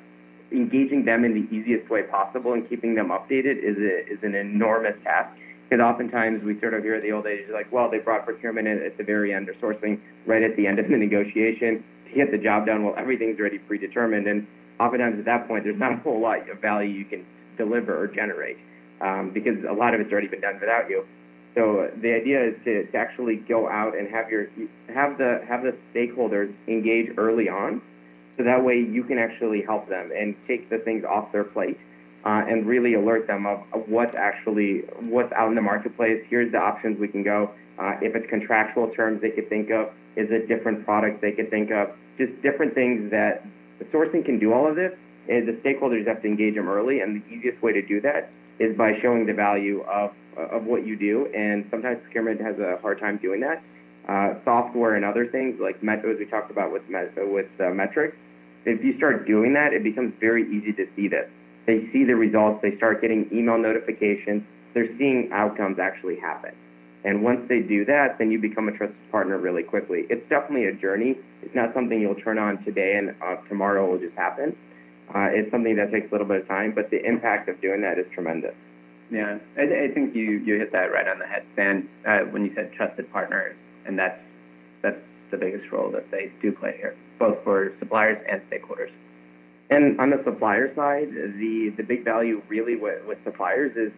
engaging 0.51 1.05
them 1.05 1.23
in 1.23 1.33
the 1.33 1.55
easiest 1.55 1.89
way 1.89 2.03
possible 2.03 2.53
and 2.53 2.67
keeping 2.67 2.95
them 2.95 3.09
updated 3.09 3.57
is 3.57 3.77
a, 3.77 4.07
is 4.11 4.19
an 4.23 4.35
enormous 4.35 4.95
task. 5.03 5.37
Because 5.69 5.83
oftentimes 5.83 6.43
we 6.43 6.59
sort 6.59 6.73
of 6.73 6.83
hear 6.83 6.99
the 6.99 7.11
old 7.13 7.25
age 7.25 7.45
like, 7.53 7.71
well, 7.71 7.89
they 7.89 7.99
brought 7.99 8.25
procurement 8.25 8.67
in 8.67 8.83
at 8.83 8.97
the 8.97 9.03
very 9.03 9.33
end 9.33 9.47
or 9.47 9.53
sourcing 9.55 9.99
right 10.25 10.43
at 10.43 10.57
the 10.57 10.67
end 10.67 10.79
of 10.79 10.89
the 10.89 10.97
negotiation 10.97 11.83
to 12.07 12.13
get 12.13 12.31
the 12.31 12.37
job 12.37 12.65
done. 12.65 12.83
Well, 12.83 12.95
everything's 12.97 13.39
already 13.39 13.57
predetermined, 13.57 14.27
and 14.27 14.45
oftentimes 14.79 15.19
at 15.19 15.25
that 15.25 15.47
point, 15.47 15.63
there's 15.63 15.79
not 15.79 15.93
a 15.93 15.97
whole 15.97 16.19
lot 16.19 16.49
of 16.49 16.59
value 16.59 16.89
you 16.89 17.05
can 17.05 17.25
deliver 17.57 17.97
or 17.97 18.07
generate 18.07 18.57
um, 18.99 19.31
because 19.33 19.63
a 19.69 19.73
lot 19.73 19.93
of 19.93 20.01
it's 20.01 20.11
already 20.11 20.27
been 20.27 20.41
done 20.41 20.59
without 20.59 20.89
you. 20.89 21.05
So 21.55 21.89
the 22.01 22.13
idea 22.13 22.49
is 22.49 22.55
to, 22.63 22.91
to 22.91 22.97
actually 22.97 23.37
go 23.37 23.69
out 23.69 23.97
and 23.97 24.07
have 24.09 24.29
your 24.29 24.47
have 24.93 25.17
the 25.17 25.41
have 25.47 25.63
the 25.63 25.75
stakeholders 25.93 26.53
engage 26.67 27.09
early 27.17 27.49
on, 27.49 27.81
so 28.37 28.43
that 28.43 28.63
way 28.63 28.79
you 28.79 29.03
can 29.03 29.17
actually 29.17 29.61
help 29.61 29.87
them 29.89 30.11
and 30.15 30.35
take 30.47 30.69
the 30.69 30.79
things 30.79 31.03
off 31.03 31.31
their 31.31 31.43
plate 31.43 31.77
uh, 32.25 32.43
and 32.47 32.67
really 32.67 32.93
alert 32.93 33.27
them 33.27 33.45
of, 33.45 33.59
of, 33.73 33.87
what's 33.87 34.15
actually 34.15 34.81
what's 34.99 35.31
out 35.33 35.49
in 35.49 35.55
the 35.55 35.61
marketplace. 35.61 36.23
Here's 36.29 36.51
the 36.51 36.59
options 36.59 36.99
we 36.99 37.07
can 37.07 37.23
go. 37.23 37.51
Uh, 37.79 37.93
if 38.01 38.15
it's 38.15 38.29
contractual 38.29 38.89
terms, 38.89 39.21
they 39.21 39.31
could 39.31 39.49
think 39.49 39.71
of. 39.71 39.87
Is 40.15 40.27
it 40.29 40.47
different 40.47 40.85
products 40.85 41.19
they 41.21 41.31
could 41.31 41.49
think 41.49 41.71
of? 41.71 41.89
Just 42.17 42.39
different 42.41 42.75
things 42.75 43.09
that 43.11 43.45
the 43.79 43.85
sourcing 43.85 44.23
can 44.23 44.39
do 44.39 44.53
all 44.53 44.69
of 44.69 44.75
this. 44.75 44.91
The 45.27 45.57
stakeholders 45.63 46.05
have 46.07 46.21
to 46.21 46.27
engage 46.27 46.55
them 46.55 46.67
early, 46.67 46.99
and 46.99 47.21
the 47.21 47.33
easiest 47.33 47.61
way 47.63 47.71
to 47.73 47.81
do 47.81 48.01
that 48.01 48.29
is 48.59 48.77
by 48.77 48.99
showing 49.01 49.25
the 49.25 49.33
value 49.33 49.81
of 49.83 50.11
of 50.37 50.65
what 50.65 50.85
you 50.85 50.97
do. 50.97 51.27
And 51.27 51.65
sometimes 51.71 51.99
procurement 52.03 52.41
has 52.41 52.59
a 52.59 52.77
hard 52.81 52.99
time 52.99 53.17
doing 53.17 53.41
that. 53.41 53.63
Uh, 54.07 54.33
software 54.43 54.95
and 54.95 55.05
other 55.05 55.27
things 55.27 55.59
like 55.61 55.81
met- 55.83 56.03
as 56.03 56.17
we 56.17 56.25
talked 56.25 56.49
about 56.49 56.71
with 56.71 56.81
met- 56.89 57.13
with 57.17 57.47
uh, 57.59 57.69
metrics. 57.69 58.17
If 58.65 58.83
you 58.83 58.97
start 58.97 59.27
doing 59.27 59.53
that, 59.53 59.73
it 59.73 59.83
becomes 59.83 60.13
very 60.19 60.43
easy 60.51 60.73
to 60.73 60.87
see 60.95 61.07
this 61.07 61.29
they 61.65 61.87
see 61.93 62.03
the 62.03 62.15
results, 62.15 62.61
they 62.61 62.75
start 62.77 63.01
getting 63.01 63.29
email 63.31 63.57
notifications, 63.57 64.43
they're 64.73 64.89
seeing 64.97 65.29
outcomes 65.31 65.79
actually 65.79 66.19
happen. 66.19 66.51
And 67.03 67.23
once 67.23 67.41
they 67.49 67.59
do 67.59 67.83
that, 67.85 68.17
then 68.19 68.31
you 68.31 68.39
become 68.39 68.67
a 68.67 68.71
trusted 68.71 69.11
partner 69.11 69.37
really 69.37 69.63
quickly. 69.63 70.05
It's 70.09 70.27
definitely 70.29 70.65
a 70.67 70.73
journey. 70.73 71.17
It's 71.41 71.55
not 71.55 71.73
something 71.73 71.99
you'll 71.99 72.15
turn 72.15 72.37
on 72.37 72.63
today 72.63 72.95
and 72.95 73.15
uh, 73.21 73.37
tomorrow 73.49 73.89
will 73.89 73.97
just 73.97 74.15
happen. 74.15 74.55
Uh, 75.09 75.27
it's 75.31 75.49
something 75.51 75.75
that 75.75 75.91
takes 75.91 76.07
a 76.09 76.11
little 76.11 76.27
bit 76.27 76.41
of 76.41 76.47
time, 76.47 76.73
but 76.73 76.89
the 76.89 77.03
impact 77.03 77.49
of 77.49 77.59
doing 77.59 77.81
that 77.81 77.97
is 77.97 78.05
tremendous. 78.13 78.53
Yeah, 79.09 79.39
I, 79.57 79.61
I 79.61 79.93
think 79.93 80.15
you, 80.15 80.39
you 80.45 80.59
hit 80.59 80.71
that 80.71 80.91
right 80.91 81.07
on 81.07 81.19
the 81.19 81.25
head, 81.25 81.45
Stan, 81.53 81.89
uh, 82.07 82.19
when 82.29 82.45
you 82.45 82.51
said 82.51 82.71
trusted 82.73 83.11
partners, 83.11 83.55
and 83.85 83.97
that's 83.97 84.19
that's 84.81 84.99
the 85.31 85.37
biggest 85.37 85.71
role 85.71 85.89
that 85.91 86.09
they 86.11 86.31
do 86.41 86.51
play 86.51 86.75
here, 86.77 86.95
both 87.19 87.43
for 87.43 87.73
suppliers 87.79 88.23
and 88.29 88.41
stakeholders. 88.49 88.91
And 89.69 89.99
on 89.99 90.09
the 90.09 90.21
supplier 90.23 90.73
side, 90.75 91.09
the 91.11 91.73
the 91.77 91.83
big 91.83 92.03
value 92.03 92.41
really 92.47 92.75
with, 92.75 93.05
with 93.05 93.23
suppliers 93.23 93.71
is 93.75 93.91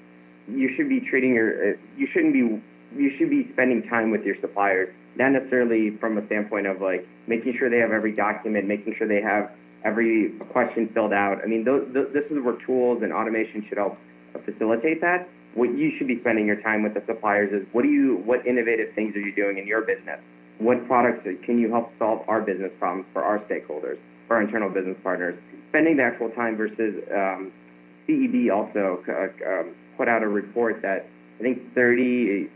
you 0.48 0.74
should 0.76 0.90
be 0.90 1.00
treating 1.00 1.34
your 1.34 1.74
uh, 1.74 1.78
you 1.98 2.08
shouldn't 2.08 2.34
be 2.34 2.62
you 2.96 3.18
should 3.18 3.30
be 3.30 3.50
spending 3.54 3.88
time 3.90 4.12
with 4.12 4.24
your 4.24 4.36
suppliers, 4.40 4.94
not 5.16 5.32
necessarily 5.32 5.98
from 5.98 6.18
a 6.18 6.26
standpoint 6.28 6.68
of 6.68 6.82
like 6.82 7.08
making 7.28 7.58
sure 7.58 7.70
they 7.70 7.80
have 7.80 7.92
every 7.92 8.12
document, 8.12 8.68
making 8.68 8.96
sure 8.96 9.08
they 9.08 9.22
have 9.22 9.52
every 9.84 10.30
question 10.50 10.88
filled 10.94 11.14
out. 11.14 11.42
I 11.44 11.48
mean, 11.48 11.64
this 11.64 12.26
is 12.26 12.40
where 12.44 12.56
tools 12.66 13.04
and 13.04 13.12
automation 13.12 13.66
should 13.68 13.78
help 13.78 13.98
facilitate 14.46 15.02
that. 15.02 15.28
What 15.56 15.78
you 15.78 15.92
should 15.98 16.08
be 16.08 16.20
spending 16.20 16.48
your 16.48 16.62
time 16.62 16.84
with 16.84 16.94
the 16.94 17.04
suppliers 17.06 17.52
is 17.54 17.68
what 17.74 17.84
do 17.84 17.90
you 17.90 18.22
what 18.26 18.46
innovative 18.46 18.94
things 18.96 19.16
are 19.16 19.22
you 19.22 19.34
doing 19.34 19.58
in 19.58 19.68
your 19.68 19.82
business? 19.82 20.20
What 20.58 20.86
products 20.88 21.28
can 21.46 21.60
you 21.60 21.70
help 21.72 21.92
solve 22.00 22.28
our 22.28 22.42
business 22.42 22.72
problems 22.80 23.08
for 23.14 23.24
our 23.24 23.40
stakeholders, 23.40 23.98
for 24.28 24.36
our 24.38 24.42
internal 24.42 24.70
business 24.70 24.98
partners? 25.04 25.38
spending 25.74 25.98
the 25.98 26.04
actual 26.04 26.30
time 26.30 26.56
versus 26.56 27.04
um, 27.12 27.52
CEB 28.08 28.54
also 28.54 29.04
uh, 29.10 29.50
um, 29.50 29.74
put 29.98 30.08
out 30.08 30.22
a 30.22 30.28
report 30.28 30.84
that 30.84 31.08
I 31.40 31.42
think 31.42 31.74
36% 31.74 32.48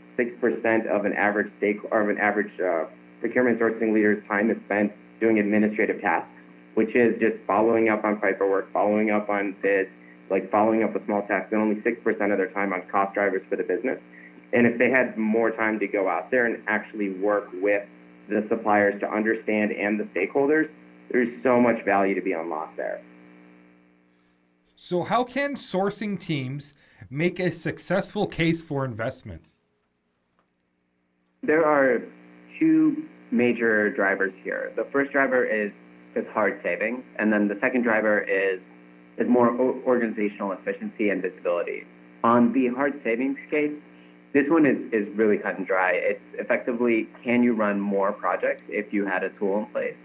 of 0.85 1.05
an 1.05 1.13
average 1.13 1.51
stake 1.57 1.79
of 1.91 2.09
an 2.09 2.19
average 2.19 2.51
uh, 2.59 2.85
procurement 3.19 3.59
sourcing 3.59 3.91
leader's 3.91 4.23
time 4.27 4.51
is 4.51 4.57
spent 4.65 4.91
doing 5.19 5.39
administrative 5.39 5.99
tasks, 5.99 6.29
which 6.75 6.95
is 6.95 7.19
just 7.19 7.37
following 7.47 7.89
up 7.89 8.03
on 8.03 8.21
paperwork, 8.21 8.71
following 8.71 9.09
up 9.09 9.29
on 9.29 9.55
bids, 9.63 9.89
like 10.29 10.51
following 10.51 10.83
up 10.83 10.93
with 10.93 11.05
small 11.05 11.21
tasks, 11.27 11.49
and 11.51 11.61
only 11.61 11.75
6% 11.81 12.07
of 12.07 12.37
their 12.37 12.51
time 12.51 12.73
on 12.73 12.83
cost 12.91 13.13
drivers 13.13 13.41
for 13.49 13.55
the 13.55 13.63
business. 13.63 13.99
And 14.53 14.65
if 14.65 14.77
they 14.77 14.89
had 14.89 15.17
more 15.17 15.51
time 15.51 15.79
to 15.79 15.87
go 15.87 16.07
out 16.07 16.31
there 16.31 16.45
and 16.45 16.63
actually 16.67 17.09
work 17.09 17.49
with 17.53 17.83
the 18.29 18.45
suppliers 18.49 18.99
to 19.01 19.09
understand 19.09 19.71
and 19.71 19.99
the 19.99 20.05
stakeholders, 20.05 20.69
there's 21.11 21.29
so 21.43 21.59
much 21.59 21.83
value 21.85 22.15
to 22.15 22.21
be 22.21 22.33
unlocked 22.33 22.77
there. 22.77 23.01
So, 24.75 25.03
how 25.03 25.23
can 25.23 25.55
sourcing 25.55 26.19
teams 26.19 26.73
make 27.09 27.39
a 27.39 27.51
successful 27.51 28.27
case 28.27 28.61
for 28.61 28.85
investments? 28.85 29.61
There 31.43 31.65
are 31.65 32.01
two 32.59 33.05
major 33.31 33.89
drivers 33.89 34.33
here. 34.43 34.71
The 34.75 34.85
first 34.91 35.11
driver 35.11 35.45
is 35.45 35.71
is 36.15 36.25
hard 36.33 36.59
savings, 36.63 37.03
and 37.17 37.31
then 37.31 37.47
the 37.47 37.57
second 37.61 37.83
driver 37.83 38.19
is 38.19 38.59
is 39.17 39.27
more 39.27 39.49
organizational 39.85 40.51
efficiency 40.51 41.09
and 41.09 41.21
visibility. 41.21 41.83
On 42.23 42.53
the 42.53 42.67
hard 42.67 42.99
savings 43.03 43.37
case, 43.49 43.71
this 44.33 44.45
one 44.49 44.65
is, 44.65 44.77
is 44.91 45.07
really 45.15 45.37
cut 45.37 45.57
and 45.57 45.65
dry. 45.65 45.91
It's 45.93 46.21
effectively 46.33 47.07
can 47.23 47.43
you 47.43 47.53
run 47.53 47.79
more 47.79 48.11
projects 48.11 48.61
if 48.67 48.93
you 48.93 49.05
had 49.05 49.23
a 49.23 49.29
tool 49.31 49.59
in 49.59 49.65
place? 49.67 49.95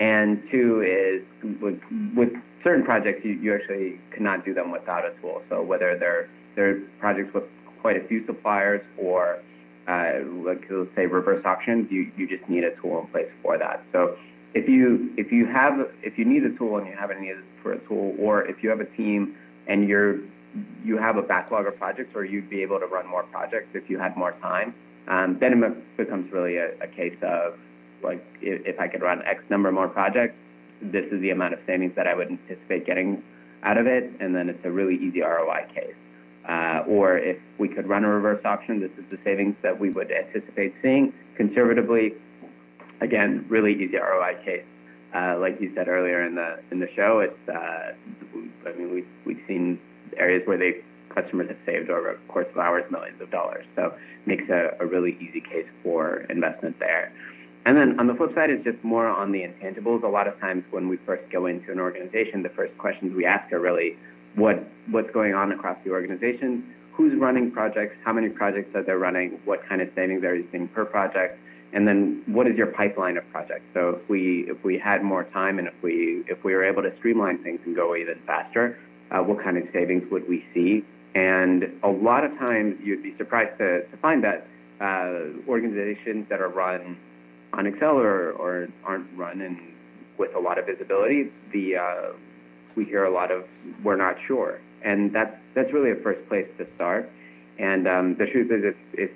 And 0.00 0.42
two 0.50 0.82
is 0.82 1.22
with, 1.60 1.80
with 2.16 2.30
certain 2.62 2.84
projects, 2.84 3.24
you, 3.24 3.32
you 3.32 3.54
actually 3.54 4.00
cannot 4.12 4.44
do 4.44 4.54
them 4.54 4.70
without 4.70 5.04
a 5.04 5.12
tool. 5.20 5.42
So 5.48 5.62
whether 5.62 5.98
they're, 5.98 6.28
they're 6.56 6.80
projects 6.98 7.34
with 7.34 7.44
quite 7.80 7.96
a 7.96 8.06
few 8.08 8.24
suppliers 8.26 8.80
or 8.96 9.40
uh, 9.86 10.20
like 10.44 10.64
let's 10.70 10.90
say 10.96 11.06
reverse 11.06 11.44
auctions, 11.44 11.88
you, 11.90 12.10
you 12.16 12.26
just 12.26 12.48
need 12.48 12.64
a 12.64 12.74
tool 12.80 13.00
in 13.00 13.06
place 13.08 13.28
for 13.42 13.58
that. 13.58 13.82
So 13.92 14.16
if 14.54 14.68
you 14.68 15.12
if 15.16 15.32
you 15.32 15.46
have 15.46 15.88
if 16.02 16.16
you 16.16 16.24
need 16.24 16.44
a 16.44 16.56
tool 16.56 16.78
and 16.78 16.86
you 16.86 16.94
haven't 16.98 17.20
needed 17.20 17.44
for 17.62 17.72
a 17.72 17.78
tool, 17.86 18.14
or 18.18 18.42
if 18.42 18.62
you 18.62 18.70
have 18.70 18.80
a 18.80 18.96
team 18.96 19.36
and 19.66 19.88
you're 19.88 20.18
you 20.84 20.96
have 20.96 21.16
a 21.16 21.22
backlog 21.22 21.66
of 21.66 21.76
projects, 21.76 22.10
or 22.14 22.24
you'd 22.24 22.48
be 22.48 22.62
able 22.62 22.78
to 22.78 22.86
run 22.86 23.06
more 23.06 23.24
projects 23.24 23.68
if 23.74 23.90
you 23.90 23.98
had 23.98 24.16
more 24.16 24.32
time, 24.40 24.72
um, 25.08 25.36
then 25.40 25.62
it 25.62 25.96
becomes 25.96 26.32
really 26.32 26.56
a, 26.56 26.70
a 26.80 26.86
case 26.86 27.16
of 27.22 27.54
like 28.02 28.24
if, 28.40 28.74
if 28.74 28.80
I 28.80 28.86
could 28.86 29.02
run 29.02 29.22
X 29.26 29.42
number 29.50 29.72
more 29.72 29.88
projects, 29.88 30.36
this 30.80 31.04
is 31.10 31.20
the 31.20 31.30
amount 31.30 31.54
of 31.54 31.60
savings 31.66 31.92
that 31.96 32.06
I 32.06 32.14
would 32.14 32.28
anticipate 32.28 32.86
getting 32.86 33.22
out 33.64 33.78
of 33.78 33.86
it, 33.86 34.12
and 34.20 34.34
then 34.34 34.48
it's 34.48 34.64
a 34.64 34.70
really 34.70 34.96
easy 34.96 35.20
ROI 35.20 35.66
case. 35.74 35.94
Uh, 36.48 36.84
or 36.86 37.16
if 37.16 37.38
we 37.58 37.68
could 37.68 37.88
run 37.88 38.04
a 38.04 38.08
reverse 38.08 38.44
auction, 38.44 38.78
this 38.78 38.90
is 38.98 39.04
the 39.10 39.18
savings 39.24 39.56
that 39.62 39.80
we 39.80 39.88
would 39.88 40.12
anticipate 40.12 40.74
seeing. 40.82 41.12
Conservatively, 41.36 42.12
again, 43.04 43.44
really 43.48 43.72
easy 43.72 43.96
ROI 43.96 44.42
case. 44.44 44.64
Uh, 45.14 45.38
like 45.38 45.60
you 45.60 45.70
said 45.76 45.86
earlier 45.86 46.26
in 46.26 46.34
the 46.34 46.58
in 46.72 46.80
the 46.80 46.88
show, 46.96 47.20
it's 47.20 47.48
uh, 47.48 47.92
I 48.66 48.72
mean 48.76 48.92
we've 48.92 49.08
we've 49.24 49.42
seen 49.46 49.78
areas 50.16 50.42
where 50.46 50.58
they 50.58 50.82
customers 51.14 51.48
have 51.48 51.58
saved 51.64 51.90
over 51.90 52.10
a 52.10 52.16
course 52.26 52.48
of 52.50 52.58
hours 52.58 52.84
millions 52.90 53.20
of 53.20 53.30
dollars. 53.30 53.64
So 53.76 53.94
makes 54.26 54.48
a, 54.48 54.76
a 54.80 54.86
really 54.86 55.16
easy 55.20 55.40
case 55.40 55.68
for 55.84 56.26
investment 56.28 56.80
there. 56.80 57.12
And 57.66 57.76
then 57.76 58.00
on 58.00 58.08
the 58.08 58.14
flip 58.14 58.34
side, 58.34 58.50
it's 58.50 58.64
just 58.64 58.82
more 58.82 59.06
on 59.06 59.30
the 59.30 59.42
intangibles. 59.42 60.02
A 60.02 60.08
lot 60.08 60.26
of 60.26 60.38
times 60.40 60.64
when 60.70 60.88
we 60.88 60.96
first 61.06 61.30
go 61.30 61.46
into 61.46 61.70
an 61.70 61.78
organization, 61.78 62.42
the 62.42 62.50
first 62.50 62.76
questions 62.76 63.14
we 63.14 63.24
ask 63.24 63.52
are 63.52 63.60
really 63.60 63.96
what 64.34 64.64
what's 64.90 65.10
going 65.12 65.34
on 65.34 65.52
across 65.52 65.78
the 65.84 65.90
organization, 65.90 66.74
who's 66.92 67.14
running 67.18 67.52
projects, 67.52 67.96
how 68.04 68.12
many 68.12 68.28
projects 68.28 68.74
are 68.74 68.82
they 68.82 68.92
running, 68.92 69.38
what 69.44 69.64
kind 69.68 69.80
of 69.80 69.88
savings 69.94 70.24
are 70.24 70.34
you 70.34 70.46
seeing 70.50 70.66
per 70.68 70.84
project, 70.84 71.38
and 71.74 71.86
then 71.88 72.22
what 72.26 72.46
is 72.46 72.56
your 72.56 72.68
pipeline 72.68 73.16
of 73.16 73.28
projects. 73.30 73.64
So 73.74 74.00
if 74.00 74.08
we 74.08 74.46
if 74.48 74.62
we 74.64 74.78
had 74.78 75.02
more 75.02 75.24
time 75.24 75.58
and 75.58 75.66
if 75.66 75.74
we 75.82 76.24
if 76.28 76.42
we 76.44 76.54
were 76.54 76.64
able 76.64 76.82
to 76.82 76.96
streamline 76.98 77.42
things 77.42 77.60
and 77.66 77.74
go 77.74 77.96
even 77.96 78.20
faster, 78.26 78.78
uh, 79.10 79.18
what 79.18 79.42
kind 79.42 79.58
of 79.58 79.64
savings 79.72 80.04
would 80.10 80.28
we 80.28 80.44
see? 80.54 80.84
And 81.14 81.64
a 81.82 81.88
lot 81.88 82.24
of 82.24 82.30
times 82.38 82.76
you'd 82.82 83.02
be 83.02 83.14
surprised 83.16 83.58
to, 83.58 83.86
to 83.86 83.96
find 83.98 84.24
that 84.24 84.46
uh, 84.80 85.48
organizations 85.48 86.26
that 86.28 86.40
are 86.40 86.48
run 86.48 86.96
on 87.52 87.66
Excel 87.66 87.98
or, 87.98 88.32
or 88.32 88.68
aren't 88.84 89.06
run 89.16 89.40
and 89.40 89.58
with 90.18 90.34
a 90.34 90.38
lot 90.38 90.58
of 90.58 90.66
visibility, 90.66 91.32
the 91.52 91.76
uh, 91.76 92.12
we 92.76 92.84
hear 92.84 93.04
a 93.04 93.12
lot 93.12 93.32
of 93.32 93.44
we're 93.82 93.96
not 93.96 94.16
sure, 94.28 94.60
and 94.84 95.12
that's 95.12 95.34
that's 95.54 95.72
really 95.72 95.90
a 95.90 95.96
first 95.96 96.28
place 96.28 96.46
to 96.58 96.66
start. 96.76 97.10
And 97.58 97.86
um, 97.86 98.16
the 98.18 98.26
truth 98.26 98.50
is, 98.50 98.64
it's, 98.64 98.78
if 98.94 99.10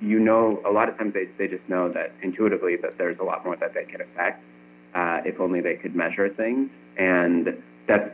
you 0.00 0.18
know, 0.18 0.60
a 0.66 0.70
lot 0.70 0.88
of 0.88 0.98
times 0.98 1.14
they, 1.14 1.26
they 1.38 1.48
just 1.48 1.68
know 1.68 1.90
that 1.92 2.12
intuitively 2.22 2.76
that 2.76 2.98
there's 2.98 3.18
a 3.18 3.24
lot 3.24 3.44
more 3.44 3.56
that 3.56 3.74
they 3.74 3.84
could 3.84 4.00
affect 4.00 4.42
uh, 4.94 5.20
if 5.24 5.40
only 5.40 5.60
they 5.60 5.74
could 5.74 5.94
measure 5.94 6.28
things. 6.28 6.70
And 6.96 7.62
that's 7.86 8.10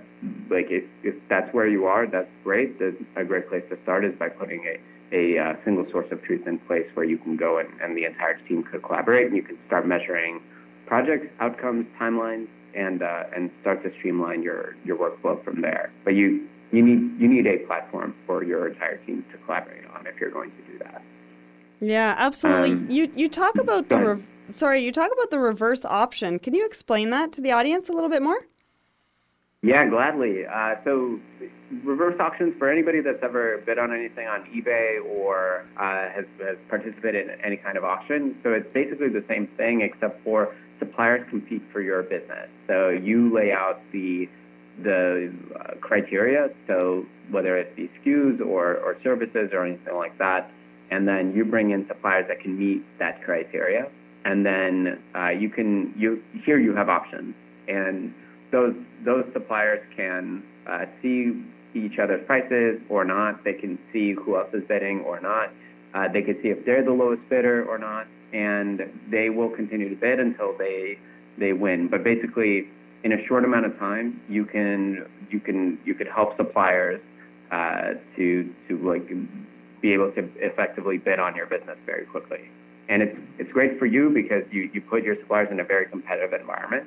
like 0.50 0.66
if, 0.70 0.84
if 1.02 1.14
that's 1.28 1.52
where 1.54 1.66
you 1.66 1.86
are, 1.86 2.06
that's 2.06 2.30
great. 2.44 2.78
The, 2.78 2.96
a 3.16 3.24
great 3.24 3.48
place 3.48 3.64
to 3.70 3.78
start 3.82 4.04
is 4.04 4.14
by 4.18 4.28
putting 4.28 4.64
a 4.64 4.80
a 5.12 5.38
uh, 5.38 5.54
single 5.64 5.84
source 5.90 6.06
of 6.12 6.22
truth 6.22 6.46
in 6.46 6.58
place 6.60 6.86
where 6.94 7.04
you 7.04 7.18
can 7.18 7.36
go 7.36 7.58
and, 7.58 7.68
and 7.80 7.96
the 7.96 8.04
entire 8.04 8.38
team 8.46 8.62
could 8.62 8.80
collaborate 8.82 9.26
and 9.26 9.36
you 9.36 9.42
can 9.42 9.58
start 9.66 9.84
measuring 9.84 10.40
projects, 10.86 11.26
outcomes, 11.40 11.84
timelines, 12.00 12.46
and 12.74 13.02
uh, 13.02 13.24
and 13.34 13.50
start 13.60 13.82
to 13.82 13.92
streamline 13.98 14.42
your 14.42 14.76
your 14.84 14.96
workflow 14.96 15.42
from 15.44 15.62
there. 15.62 15.90
But 16.04 16.14
you 16.14 16.48
you 16.70 16.82
need 16.82 17.20
you 17.20 17.28
need 17.28 17.46
a 17.46 17.58
platform 17.66 18.14
for 18.26 18.44
your 18.44 18.68
entire 18.68 18.98
team 18.98 19.24
to 19.32 19.38
collaborate 19.38 19.84
on 19.86 20.06
if 20.06 20.20
you're 20.20 20.30
going 20.30 20.50
to 20.50 20.72
do 20.72 20.78
that. 20.78 21.02
Yeah, 21.80 22.14
absolutely. 22.18 22.72
Um, 22.72 22.86
you 22.90 23.10
you 23.14 23.28
talk 23.28 23.58
about 23.58 23.88
the 23.88 23.98
re- 23.98 24.22
sorry, 24.50 24.80
you 24.80 24.92
talk 24.92 25.10
about 25.12 25.30
the 25.30 25.38
reverse 25.38 25.84
auction. 25.84 26.38
Can 26.38 26.54
you 26.54 26.66
explain 26.66 27.10
that 27.10 27.32
to 27.32 27.40
the 27.40 27.52
audience 27.52 27.88
a 27.88 27.92
little 27.92 28.10
bit 28.10 28.22
more? 28.22 28.40
Yeah, 29.62 29.86
gladly. 29.88 30.46
Uh, 30.46 30.76
so, 30.84 31.20
reverse 31.84 32.18
auctions 32.18 32.54
for 32.58 32.70
anybody 32.70 33.00
that's 33.00 33.22
ever 33.22 33.62
bid 33.66 33.78
on 33.78 33.92
anything 33.92 34.26
on 34.26 34.44
eBay 34.44 35.04
or 35.04 35.66
uh, 35.76 36.08
has, 36.08 36.24
has 36.38 36.56
participated 36.70 37.28
in 37.28 37.40
any 37.42 37.58
kind 37.58 37.76
of 37.76 37.84
auction. 37.84 38.36
So, 38.42 38.52
it's 38.52 38.72
basically 38.72 39.10
the 39.10 39.24
same 39.28 39.48
thing 39.58 39.82
except 39.82 40.24
for 40.24 40.54
suppliers 40.78 41.26
compete 41.28 41.62
for 41.72 41.82
your 41.82 42.02
business. 42.02 42.48
So, 42.68 42.88
you 42.88 43.34
lay 43.34 43.52
out 43.52 43.80
the 43.92 44.28
the 44.82 45.30
uh, 45.54 45.74
criteria. 45.82 46.48
So, 46.66 47.04
whether 47.30 47.58
it 47.58 47.76
be 47.76 47.90
SKUs 48.00 48.40
or, 48.40 48.76
or 48.76 48.96
services 49.02 49.50
or 49.52 49.66
anything 49.66 49.94
like 49.94 50.16
that, 50.18 50.50
and 50.90 51.07
then 51.07 51.33
you 51.35 51.44
bring 51.44 51.70
in 51.70 51.87
suppliers 51.88 52.26
that 52.29 52.40
can 52.40 52.59
meet 52.59 52.85
that 52.98 53.22
criteria, 53.24 53.88
and 54.24 54.44
then 54.44 54.98
uh, 55.14 55.29
you 55.29 55.48
can 55.48 55.94
you 55.96 56.22
here 56.44 56.59
you 56.59 56.74
have 56.74 56.88
options 56.88 57.35
and 57.70 58.12
those 58.53 58.74
those 59.05 59.24
suppliers 59.33 59.81
can 59.96 60.42
uh, 60.68 60.85
see 61.00 61.33
each 61.74 61.98
other's 62.03 62.24
prices 62.26 62.81
or 62.88 63.05
not. 63.05 63.44
They 63.44 63.55
can 63.55 63.79
see 63.92 64.12
who 64.12 64.37
else 64.37 64.53
is 64.53 64.62
bidding 64.66 65.00
or 65.00 65.20
not. 65.20 65.50
Uh, 65.94 66.09
they 66.12 66.22
can 66.22 66.37
see 66.42 66.48
if 66.48 66.64
they're 66.66 66.85
the 66.85 66.92
lowest 66.92 67.22
bidder 67.29 67.64
or 67.64 67.79
not, 67.79 68.07
and 68.33 68.81
they 69.11 69.31
will 69.31 69.50
continue 69.50 69.88
to 69.88 69.96
bid 69.96 70.18
until 70.18 70.57
they 70.59 70.98
they 71.38 71.53
win. 71.53 71.88
But 71.88 72.05
basically, 72.05 72.68
in 73.05 73.12
a 73.12 73.26
short 73.26 73.44
amount 73.44 73.66
of 73.66 73.79
time, 73.79 74.20
you 74.29 74.44
can 74.44 75.07
you 75.31 75.40
can 75.40 75.79
you 75.85 75.94
could 75.94 76.09
help 76.09 76.37
suppliers 76.37 77.00
uh, 77.53 77.94
to 78.16 78.50
to 78.68 78.79
like 78.79 79.09
be 79.80 79.92
able 79.92 80.12
to 80.12 80.28
effectively 80.36 80.98
bid 80.98 81.18
on 81.18 81.34
your 81.34 81.46
business 81.46 81.78
very 81.86 82.04
quickly. 82.06 82.50
And 82.88 83.02
it's 83.02 83.16
it's 83.38 83.52
great 83.52 83.78
for 83.78 83.86
you 83.86 84.10
because 84.10 84.42
you 84.50 84.70
you 84.72 84.80
put 84.80 85.02
your 85.02 85.16
suppliers 85.16 85.48
in 85.50 85.60
a 85.60 85.64
very 85.64 85.86
competitive 85.86 86.32
environment 86.38 86.86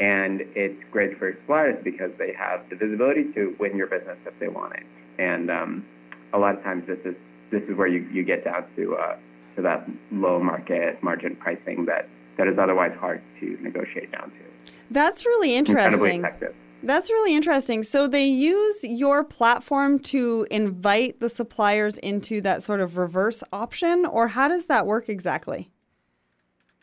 and 0.00 0.42
it's 0.54 0.80
great 0.92 1.18
for 1.18 1.32
suppliers 1.32 1.76
because 1.82 2.10
they 2.18 2.32
have 2.32 2.68
the 2.70 2.76
visibility 2.76 3.32
to 3.32 3.56
win 3.58 3.76
your 3.76 3.88
business 3.88 4.16
if 4.26 4.38
they 4.38 4.48
want 4.48 4.74
it. 4.74 4.84
And 5.18 5.50
um, 5.50 5.84
a 6.32 6.38
lot 6.38 6.56
of 6.56 6.62
times 6.62 6.86
this 6.86 6.98
is 7.04 7.14
this 7.50 7.62
is 7.62 7.76
where 7.76 7.88
you, 7.88 8.08
you 8.12 8.22
get 8.24 8.44
down 8.44 8.64
to 8.76 8.96
uh, 8.96 9.16
to 9.56 9.62
that 9.62 9.88
low 10.12 10.38
market 10.38 11.02
margin 11.02 11.34
pricing 11.36 11.86
that, 11.86 12.08
that 12.36 12.46
is 12.46 12.58
otherwise 12.58 12.92
hard 13.00 13.20
to 13.40 13.58
negotiate 13.60 14.12
down 14.12 14.30
to. 14.30 14.72
That's 14.90 15.26
really 15.26 15.54
interesting. 15.56 16.24
That's 16.82 17.10
really 17.10 17.34
interesting. 17.34 17.82
So 17.82 18.06
they 18.06 18.26
use 18.26 18.84
your 18.84 19.24
platform 19.24 19.98
to 20.00 20.46
invite 20.50 21.20
the 21.20 21.28
suppliers 21.28 21.98
into 21.98 22.40
that 22.42 22.62
sort 22.62 22.80
of 22.80 22.96
reverse 22.96 23.42
auction, 23.52 24.06
or 24.06 24.28
how 24.28 24.48
does 24.48 24.66
that 24.66 24.86
work 24.86 25.08
exactly? 25.08 25.70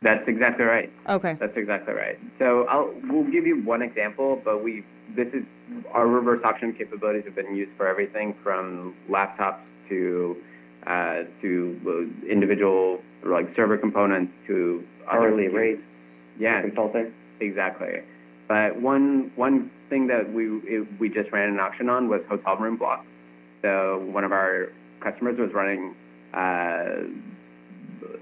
That's 0.02 0.28
exactly 0.28 0.66
right. 0.66 0.92
Okay. 1.10 1.36
That's 1.40 1.56
exactly 1.58 1.94
right. 1.94 2.20
So 2.38 2.66
I'll 2.66 2.94
we'll 3.06 3.24
give 3.32 3.48
you 3.48 3.64
one 3.64 3.82
example, 3.82 4.40
but 4.44 4.64
we 4.64 4.84
this 5.16 5.28
is 5.34 5.44
our 5.92 6.08
reverse 6.08 6.42
auction 6.44 6.74
capabilities 6.74 7.24
have 7.26 7.36
been 7.36 7.56
used 7.56 7.72
for 7.78 7.88
everything 7.88 8.36
from 8.44 8.94
laptops 9.10 9.66
to 9.90 10.36
uh, 10.86 11.24
to 11.42 12.14
individual 12.30 13.02
like 13.24 13.56
server 13.56 13.78
components 13.78 14.32
to 14.48 14.86
hourly 15.10 15.48
rates. 15.48 15.82
Yeah, 16.38 16.62
consulting. 16.62 17.14
Exactly. 17.40 18.02
But 18.48 18.80
one 18.80 19.32
one 19.36 19.72
thing 19.90 20.08
that 20.08 20.32
we 20.32 20.82
we 21.00 21.10
just 21.10 21.32
ran 21.32 21.50
an 21.50 21.60
auction 21.60 21.90
on 21.90 22.10
was 22.10 22.22
hotel 22.28 22.58
room 22.58 22.78
blocks. 22.78 23.06
So 23.62 24.04
one 24.12 24.24
of 24.24 24.32
our 24.32 24.68
customers 25.02 25.38
was 25.38 25.52
running. 25.54 25.96
Uh, 26.34 27.08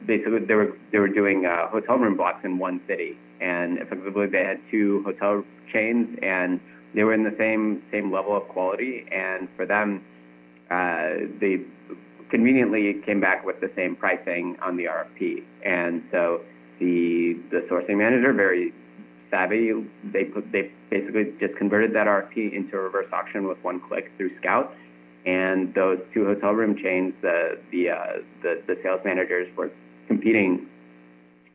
basically 0.06 0.40
they 0.46 0.54
were 0.54 0.78
they 0.92 1.00
were 1.00 1.08
doing 1.08 1.46
uh, 1.46 1.68
hotel 1.68 1.98
room 1.98 2.18
blocks 2.18 2.44
in 2.44 2.58
one 2.58 2.82
city, 2.88 3.18
and 3.42 3.78
effectively 3.80 4.28
they 4.28 4.44
had 4.44 4.60
two 4.72 5.04
hotel 5.04 5.44
chains, 5.72 6.18
and 6.22 6.60
they 6.94 7.04
were 7.04 7.14
in 7.14 7.24
the 7.24 7.36
same 7.38 7.82
same 7.92 8.12
level 8.12 8.36
of 8.36 8.48
quality, 8.50 9.06
and 9.12 9.48
for 9.56 9.66
them, 9.66 10.04
uh, 10.70 11.28
they 11.40 11.62
conveniently 12.30 13.02
came 13.06 13.22
back 13.22 13.46
with 13.46 13.60
the 13.62 13.72
same 13.76 13.96
pricing 13.96 14.58
on 14.62 14.78
the 14.78 14.86
RFP, 14.86 15.44
and 15.64 16.04
so 16.12 16.42
the 16.80 17.38
the 17.52 17.66
sourcing 17.70 17.98
manager 17.98 18.34
very 18.34 18.74
savvy. 19.34 19.74
They 20.14 20.26
put 20.26 20.52
they 20.52 20.72
basically 20.90 21.34
just 21.40 21.56
converted 21.58 21.94
that 21.96 22.06
RFP 22.06 22.54
into 22.54 22.78
a 22.78 22.82
reverse 22.82 23.08
auction 23.12 23.48
with 23.48 23.58
one 23.64 23.80
click 23.80 24.12
through 24.18 24.32
Scout, 24.40 24.72
and 25.26 25.74
those 25.74 26.00
two 26.14 26.26
hotel 26.26 26.52
room 26.52 26.76
chains, 26.78 27.14
the 27.22 27.58
the 27.72 27.90
uh, 27.90 27.96
the, 28.44 28.62
the 28.68 28.76
sales 28.84 29.02
managers 29.04 29.48
were 29.58 29.72
competing 30.08 30.68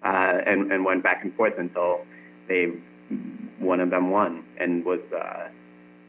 uh, 0.04 0.38
and, 0.46 0.72
and 0.72 0.84
went 0.84 1.02
back 1.02 1.22
and 1.22 1.34
forth 1.34 1.54
until 1.58 2.00
they 2.48 2.66
one 3.58 3.80
of 3.80 3.90
them 3.90 4.10
won 4.10 4.44
and 4.58 4.84
was 4.84 5.00
uh, 5.16 5.48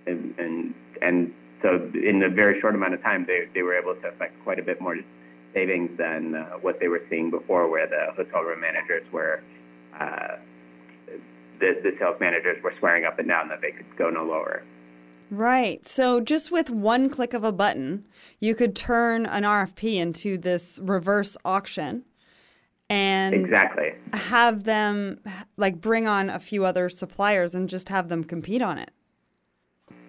and, 0.08 0.34
and 0.38 0.74
and 1.02 1.34
so 1.62 1.92
in 1.94 2.24
a 2.24 2.30
very 2.34 2.60
short 2.62 2.76
amount 2.76 2.94
of 2.94 3.02
time 3.04 3.26
they, 3.28 3.46
they 3.54 3.62
were 3.62 3.78
able 3.78 3.96
to 3.96 4.08
affect 4.08 4.34
quite 4.44 4.60
a 4.60 4.64
bit 4.64 4.82
more 4.82 4.96
savings 5.54 5.90
than 5.98 6.36
uh, 6.36 6.52
what 6.62 6.80
they 6.80 6.88
were 6.88 7.02
seeing 7.10 7.30
before 7.30 7.70
where 7.70 7.88
the 7.88 8.14
hotel 8.16 8.42
room 8.42 8.62
managers 8.62 9.04
were 9.12 9.42
uh, 10.00 10.38
the, 11.60 11.80
the 11.84 11.92
sales 12.00 12.18
managers 12.20 12.62
were 12.64 12.74
swearing 12.80 13.06
up 13.06 13.20
and 13.20 13.28
down 13.28 13.50
that 13.50 13.62
they 13.62 13.72
could 13.72 13.86
go 13.98 14.10
no 14.10 14.24
lower. 14.24 14.64
Right. 15.32 15.88
So 15.88 16.20
just 16.22 16.52
with 16.52 16.70
one 16.70 17.10
click 17.10 17.34
of 17.34 17.44
a 17.44 17.52
button, 17.52 18.08
you 18.40 18.56
could 18.56 18.76
turn 18.76 19.26
an 19.26 19.44
RFP 19.44 19.96
into 19.96 20.38
this 20.38 20.80
reverse 20.82 21.38
auction 21.46 22.06
and 22.90 23.36
exactly 23.36 23.94
have 24.14 24.64
them 24.64 25.20
like 25.58 25.80
bring 25.80 26.08
on 26.08 26.30
a 26.30 26.40
few 26.40 26.66
other 26.66 26.90
suppliers 26.90 27.54
and 27.54 27.70
just 27.70 27.90
have 27.90 28.10
them 28.10 28.24
compete 28.24 28.64
on 28.64 28.80
it. 28.80 28.92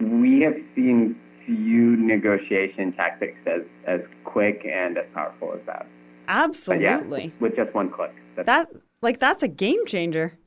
We 0.01 0.41
have 0.41 0.55
seen 0.75 1.21
few 1.45 1.97
negotiation 1.97 2.93
tactics 2.93 3.39
as 3.47 3.63
as 3.87 4.01
quick 4.25 4.65
and 4.65 4.97
as 4.97 5.05
powerful 5.15 5.53
as 5.53 5.61
that. 5.67 5.87
Absolutely. 6.29 7.25
Yeah, 7.25 7.31
with 7.41 7.57
just 7.57 7.75
one 7.75 7.91
click. 7.91 8.15
That's, 8.37 8.47
that 8.47 8.69
like 9.03 9.19
that's 9.19 9.43
a 9.43 9.49
game 9.49 9.85
changer. 9.85 10.39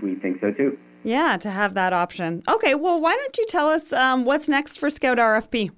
We 0.00 0.14
think 0.16 0.40
so 0.40 0.52
too. 0.52 0.78
Yeah, 1.04 1.36
to 1.38 1.50
have 1.50 1.74
that 1.74 1.92
option. 1.92 2.42
Okay, 2.48 2.74
well, 2.74 3.00
why 3.00 3.16
don't 3.16 3.36
you 3.36 3.46
tell 3.46 3.68
us 3.68 3.92
um, 3.92 4.24
what's 4.24 4.48
next 4.48 4.78
for 4.78 4.88
Scout 4.88 5.18
RFP? 5.18 5.70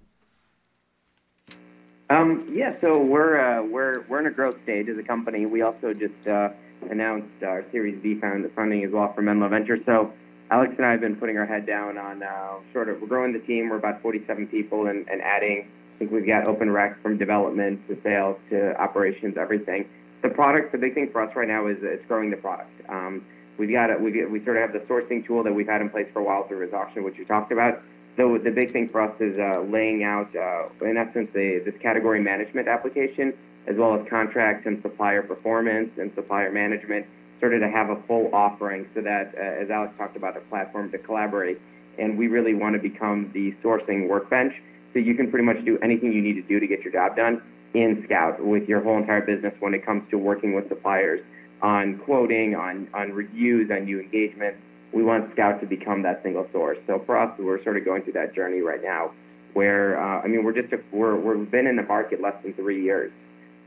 Um, 2.11 2.51
yeah, 2.53 2.79
so 2.81 3.01
we're 3.01 3.41
uh, 3.41 3.63
we're 3.63 4.03
we're 4.09 4.21
in 4.21 4.27
a 4.27 4.31
growth 4.31 4.57
stage 4.63 4.89
as 4.89 4.99
a 4.99 5.03
company. 5.03 5.47
We 5.47 5.63
also 5.63 5.95
just 5.95 6.29
uh, 6.29 6.51
announced 6.91 7.43
our 7.43 7.65
Series 7.73 8.01
B 8.03 8.21
funding 8.21 8.85
as 8.85 8.93
well 8.93 9.13
from 9.15 9.25
Menlo 9.25 9.49
Venture. 9.49 9.79
So 9.87 10.13
Alex 10.51 10.75
and 10.77 10.85
I 10.85 10.91
have 10.91 11.01
been 11.01 11.17
putting 11.17 11.39
our 11.39 11.47
head 11.47 11.67
down 11.67 11.97
on 11.97 12.23
uh, 12.23 12.57
sort 12.73 12.91
of 12.91 13.01
we're 13.01 13.09
growing 13.09 13.33
the 13.33 13.39
team. 13.41 13.71
We're 13.71 13.79
about 13.79 14.03
47 14.03 14.49
people 14.49 14.87
and, 14.87 15.09
and 15.09 15.23
adding. 15.23 15.67
I 15.95 15.99
think 15.99 16.11
we've 16.11 16.27
got 16.27 16.47
open 16.47 16.71
rec 16.71 17.01
from 17.03 17.17
development 17.17 17.81
to 17.89 17.97
sales 18.03 18.37
to 18.51 18.79
operations, 18.81 19.37
everything. 19.39 19.89
The 20.23 20.29
product, 20.29 20.73
the 20.73 20.79
big 20.79 20.95
thing 20.95 21.09
for 21.11 21.23
us 21.23 21.35
right 21.37 21.49
now 21.49 21.67
is 21.69 21.79
it's 21.81 22.05
growing 22.07 22.31
the 22.31 22.37
product. 22.37 22.71
Um, 22.89 23.25
we've 23.59 23.73
got 23.73 23.91
a, 23.91 23.97
we 23.97 24.25
we 24.27 24.45
sort 24.45 24.57
of 24.57 24.63
have 24.63 24.73
the 24.73 24.87
sourcing 24.87 25.27
tool 25.27 25.43
that 25.43 25.53
we've 25.53 25.69
had 25.69 25.81
in 25.81 25.91
place 25.91 26.07
for 26.13 26.21
a 26.21 26.25
while 26.25 26.47
through 26.47 26.61
his 26.61 26.73
auction, 26.73 27.05
which 27.05 27.17
you 27.19 27.25
talked 27.25 27.53
about. 27.53 27.83
So 28.17 28.39
the 28.39 28.51
big 28.51 28.73
thing 28.73 28.89
for 28.89 29.01
us 29.01 29.15
is 29.21 29.37
uh, 29.39 29.63
laying 29.63 30.05
out, 30.05 30.35
uh, 30.37 30.69
in 30.87 30.97
essence, 30.97 31.31
a, 31.35 31.59
this 31.59 31.75
category 31.83 32.21
management 32.21 32.69
application, 32.69 33.35
as 33.67 33.77
well 33.77 33.95
as 33.95 34.07
contracts 34.09 34.67
and 34.67 34.81
supplier 34.83 35.23
performance 35.23 35.91
and 35.99 36.13
supplier 36.15 36.53
management, 36.53 37.07
sort 37.41 37.55
of 37.55 37.61
to 37.61 37.69
have 37.69 37.91
a 37.91 38.01
full 38.03 38.31
offering 38.33 38.89
so 38.95 39.01
that, 39.01 39.35
uh, 39.37 39.41
as 39.41 39.69
Alex 39.69 39.95
talked 39.99 40.17
about, 40.17 40.37
a 40.37 40.41
platform 40.41 40.93
to 40.93 40.99
collaborate. 40.99 41.61
And 41.99 42.17
we 42.17 42.29
really 42.29 42.55
want 42.55 42.75
to 42.75 42.81
become 42.81 43.31
the 43.35 43.53
sourcing 43.65 44.09
workbench. 44.09 44.55
So 44.93 45.01
you 45.01 45.15
can 45.15 45.29
pretty 45.29 45.45
much 45.45 45.65
do 45.65 45.77
anything 45.83 46.13
you 46.13 46.23
need 46.23 46.35
to 46.35 46.43
do 46.43 46.61
to 46.61 46.67
get 46.69 46.83
your 46.83 46.93
job 46.93 47.17
done 47.17 47.43
in 47.75 48.05
Scout 48.05 48.45
with 48.45 48.69
your 48.69 48.81
whole 48.81 48.97
entire 48.97 49.23
business 49.23 49.55
when 49.59 49.75
it 49.75 49.85
comes 49.85 50.09
to 50.11 50.19
working 50.19 50.55
with 50.55 50.69
suppliers 50.69 51.21
on 51.65 51.99
quoting, 52.05 52.55
on, 52.55 52.89
on 52.95 53.11
reviews, 53.11 53.71
on 53.73 53.87
new 53.87 53.99
engagements 54.01 54.59
we 54.95 55.03
want 55.03 55.31
Scout 55.33 55.61
to 55.61 55.67
become 55.67 56.03
that 56.03 56.23
single 56.23 56.47
source. 56.53 56.79
So 56.87 57.03
for 57.05 57.19
us, 57.19 57.37
we're 57.39 57.63
sort 57.65 57.77
of 57.77 57.85
going 57.85 58.03
through 58.03 58.13
that 58.15 58.35
journey 58.35 58.61
right 58.61 58.83
now, 58.83 59.13
where 59.53 60.01
uh, 60.01 60.23
I 60.23 60.29
mean, 60.29 60.45
we're 60.45 60.55
just 60.55 60.73
a, 60.73 60.79
we're 60.93 61.17
we've 61.17 61.51
been 61.51 61.67
in 61.67 61.77
the 61.77 61.83
market 61.83 62.23
less 62.23 62.35
than 62.43 62.55
three 62.55 62.83
years, 62.83 63.13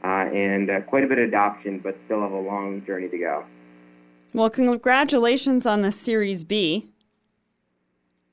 uh, 0.03 0.07
and 0.07 0.69
uh, 0.69 0.81
quite 0.81 1.03
a 1.03 1.07
bit 1.07 1.19
of 1.19 1.27
adoption, 1.27 1.79
but 1.79 1.97
still 2.05 2.21
have 2.21 2.31
a 2.31 2.39
long 2.39 2.83
journey 2.85 3.09
to 3.09 3.17
go. 3.17 3.43
Well, 4.33 4.49
congratulations 4.49 5.65
on 5.65 5.81
the 5.81 5.91
Series 5.91 6.43
B. 6.43 6.91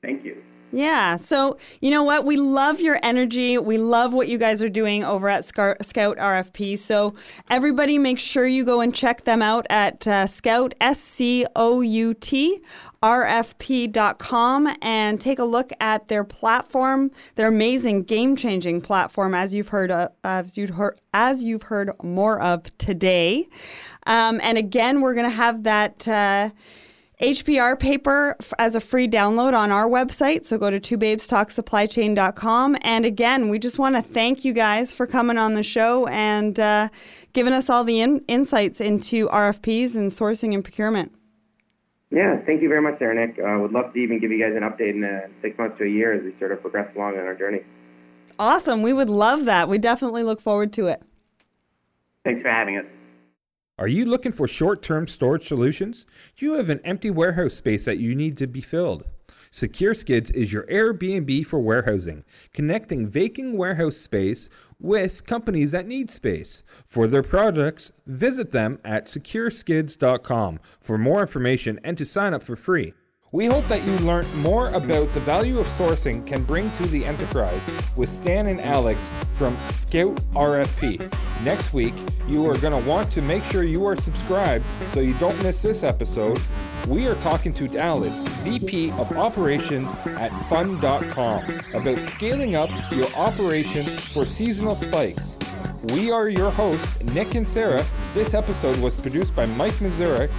Thank 0.01 0.23
you. 0.23 0.34
Yeah. 0.71 1.17
So, 1.17 1.57
you 1.79 1.89
know 1.89 2.03
what? 2.03 2.25
We 2.25 2.37
love 2.37 2.81
your 2.81 2.99
energy. 3.01 3.57
We 3.57 3.77
love 3.77 4.13
what 4.13 4.27
you 4.27 4.37
guys 4.37 4.61
are 4.61 4.69
doing 4.69 5.03
over 5.03 5.29
at 5.29 5.45
Scout 5.45 5.77
RFP. 5.79 6.77
So, 6.77 7.13
everybody 7.49 7.97
make 7.97 8.19
sure 8.19 8.45
you 8.45 8.65
go 8.65 8.81
and 8.81 8.93
check 8.93 9.23
them 9.23 9.41
out 9.41 9.65
at 9.69 10.05
uh, 10.07 10.27
Scout, 10.27 10.73
S 10.81 10.99
C 10.99 11.45
O 11.55 11.81
U 11.81 12.13
T, 12.13 12.61
rfp.com 13.01 14.75
and 14.81 15.21
take 15.21 15.39
a 15.39 15.43
look 15.43 15.71
at 15.79 16.07
their 16.07 16.23
platform, 16.23 17.11
their 17.35 17.47
amazing 17.47 18.03
game-changing 18.03 18.81
platform 18.81 19.35
as 19.35 19.53
you've 19.53 19.69
heard 19.69 19.91
uh, 19.91 20.09
as 20.23 20.57
you've 20.57 20.71
heard 20.71 20.99
as 21.13 21.43
you've 21.43 21.63
heard 21.63 21.91
more 22.03 22.41
of 22.41 22.75
today. 22.77 23.47
Um, 24.07 24.39
and 24.43 24.57
again, 24.57 25.01
we're 25.01 25.13
going 25.13 25.29
to 25.29 25.35
have 25.35 25.63
that 25.63 26.07
uh, 26.07 26.49
HBR 27.21 27.79
paper 27.79 28.35
as 28.59 28.75
a 28.75 28.81
free 28.81 29.07
download 29.07 29.53
on 29.53 29.71
our 29.71 29.87
website. 29.87 30.43
So 30.43 30.57
go 30.57 30.69
to 30.69 30.79
twobabestalksupplychain.com. 30.79 32.77
And 32.81 33.05
again, 33.05 33.49
we 33.49 33.57
just 33.57 33.79
want 33.79 33.95
to 33.95 34.01
thank 34.01 34.43
you 34.43 34.51
guys 34.51 34.93
for 34.93 35.07
coming 35.07 35.37
on 35.37 35.53
the 35.53 35.63
show 35.63 36.07
and 36.07 36.59
uh, 36.59 36.89
giving 37.33 37.53
us 37.53 37.69
all 37.69 37.83
the 37.85 38.01
in- 38.01 38.23
insights 38.27 38.81
into 38.81 39.29
RFPs 39.29 39.95
and 39.95 40.11
sourcing 40.11 40.53
and 40.53 40.63
procurement. 40.63 41.13
Yeah, 42.11 42.37
thank 42.45 42.61
you 42.61 42.69
very 42.69 42.81
much, 42.81 42.99
there, 42.99 43.13
Nick. 43.13 43.39
Uh, 43.39 43.59
would 43.59 43.71
love 43.71 43.93
to 43.93 43.99
even 43.99 44.19
give 44.19 44.31
you 44.31 44.39
guys 44.39 44.53
an 44.55 44.63
update 44.63 44.93
in 44.93 45.03
uh, 45.03 45.27
six 45.41 45.57
months 45.57 45.77
to 45.79 45.85
a 45.85 45.89
year 45.89 46.13
as 46.13 46.23
we 46.23 46.35
sort 46.37 46.51
of 46.51 46.61
progress 46.61 46.93
along 46.95 47.17
on 47.17 47.25
our 47.25 47.35
journey. 47.35 47.61
Awesome. 48.37 48.81
We 48.81 48.93
would 48.93 49.09
love 49.09 49.45
that. 49.45 49.69
We 49.69 49.77
definitely 49.77 50.23
look 50.23 50.41
forward 50.41 50.73
to 50.73 50.87
it. 50.87 51.01
Thanks 52.23 52.41
for 52.41 52.49
having 52.49 52.77
us. 52.77 52.85
Are 53.77 53.89
you 53.89 54.05
looking 54.05 54.31
for 54.31 54.47
short 54.47 54.81
term 54.81 55.05
storage 55.05 55.49
solutions? 55.49 56.05
Do 56.37 56.45
you 56.45 56.53
have 56.53 56.69
an 56.69 56.79
empty 56.85 57.11
warehouse 57.11 57.55
space 57.55 57.83
that 57.83 57.97
you 57.97 58.15
need 58.15 58.37
to 58.37 58.47
be 58.47 58.61
filled? 58.61 59.03
Secure 59.51 59.93
Skids 59.93 60.31
is 60.31 60.53
your 60.53 60.63
Airbnb 60.67 61.45
for 61.45 61.59
warehousing, 61.59 62.23
connecting 62.53 63.05
vacant 63.05 63.57
warehouse 63.57 63.97
space 63.97 64.49
with 64.79 65.25
companies 65.25 65.73
that 65.73 65.87
need 65.87 66.09
space. 66.09 66.63
For 66.85 67.05
their 67.05 67.21
products, 67.21 67.91
visit 68.05 68.53
them 68.53 68.79
at 68.85 69.07
secureskids.com 69.07 70.59
for 70.79 70.97
more 70.97 71.19
information 71.19 71.77
and 71.83 71.97
to 71.97 72.05
sign 72.05 72.33
up 72.33 72.43
for 72.43 72.55
free. 72.55 72.93
We 73.35 73.47
hope 73.47 73.67
that 73.67 73.85
you 73.85 73.97
learned 73.97 74.33
more 74.35 74.69
about 74.69 75.11
the 75.11 75.19
value 75.19 75.59
of 75.59 75.67
sourcing 75.67 76.25
can 76.25 76.43
bring 76.43 76.71
to 76.75 76.87
the 76.87 77.03
enterprise 77.03 77.69
with 77.97 78.07
Stan 78.07 78.47
and 78.47 78.61
Alex 78.61 79.11
from 79.33 79.57
Scout 79.67 80.15
RFP. 80.31 81.13
Next 81.43 81.73
week, 81.73 81.93
you 82.29 82.49
are 82.49 82.57
going 82.59 82.81
to 82.81 82.89
want 82.89 83.11
to 83.11 83.21
make 83.21 83.43
sure 83.43 83.63
you 83.63 83.85
are 83.87 83.97
subscribed 83.97 84.63
so 84.93 85.01
you 85.01 85.13
don't 85.15 85.35
miss 85.43 85.61
this 85.61 85.83
episode. 85.83 86.39
We 86.87 87.07
are 87.09 87.15
talking 87.15 87.53
to 87.55 87.67
Dallas, 87.67 88.23
VP 88.45 88.91
of 88.91 89.11
Operations 89.17 89.93
at 90.05 90.29
Fun.com, 90.47 91.43
about 91.73 92.05
scaling 92.05 92.55
up 92.55 92.69
your 92.89 93.13
operations 93.15 93.93
for 94.13 94.23
seasonal 94.23 94.75
spikes. 94.75 95.35
We 95.89 96.09
are 96.09 96.29
your 96.29 96.51
hosts, 96.51 97.03
Nick 97.03 97.35
and 97.35 97.45
Sarah. 97.45 97.83
This 98.13 98.33
episode 98.33 98.77
was 98.77 98.95
produced 98.95 99.35
by 99.35 99.45
Mike 99.45 99.73
Mazurek. 99.73 100.29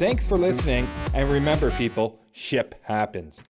Thanks 0.00 0.26
for 0.26 0.36
listening, 0.36 0.88
and 1.14 1.30
remember, 1.30 1.70
people, 1.70 2.18
ship 2.34 2.74
happens. 2.82 3.40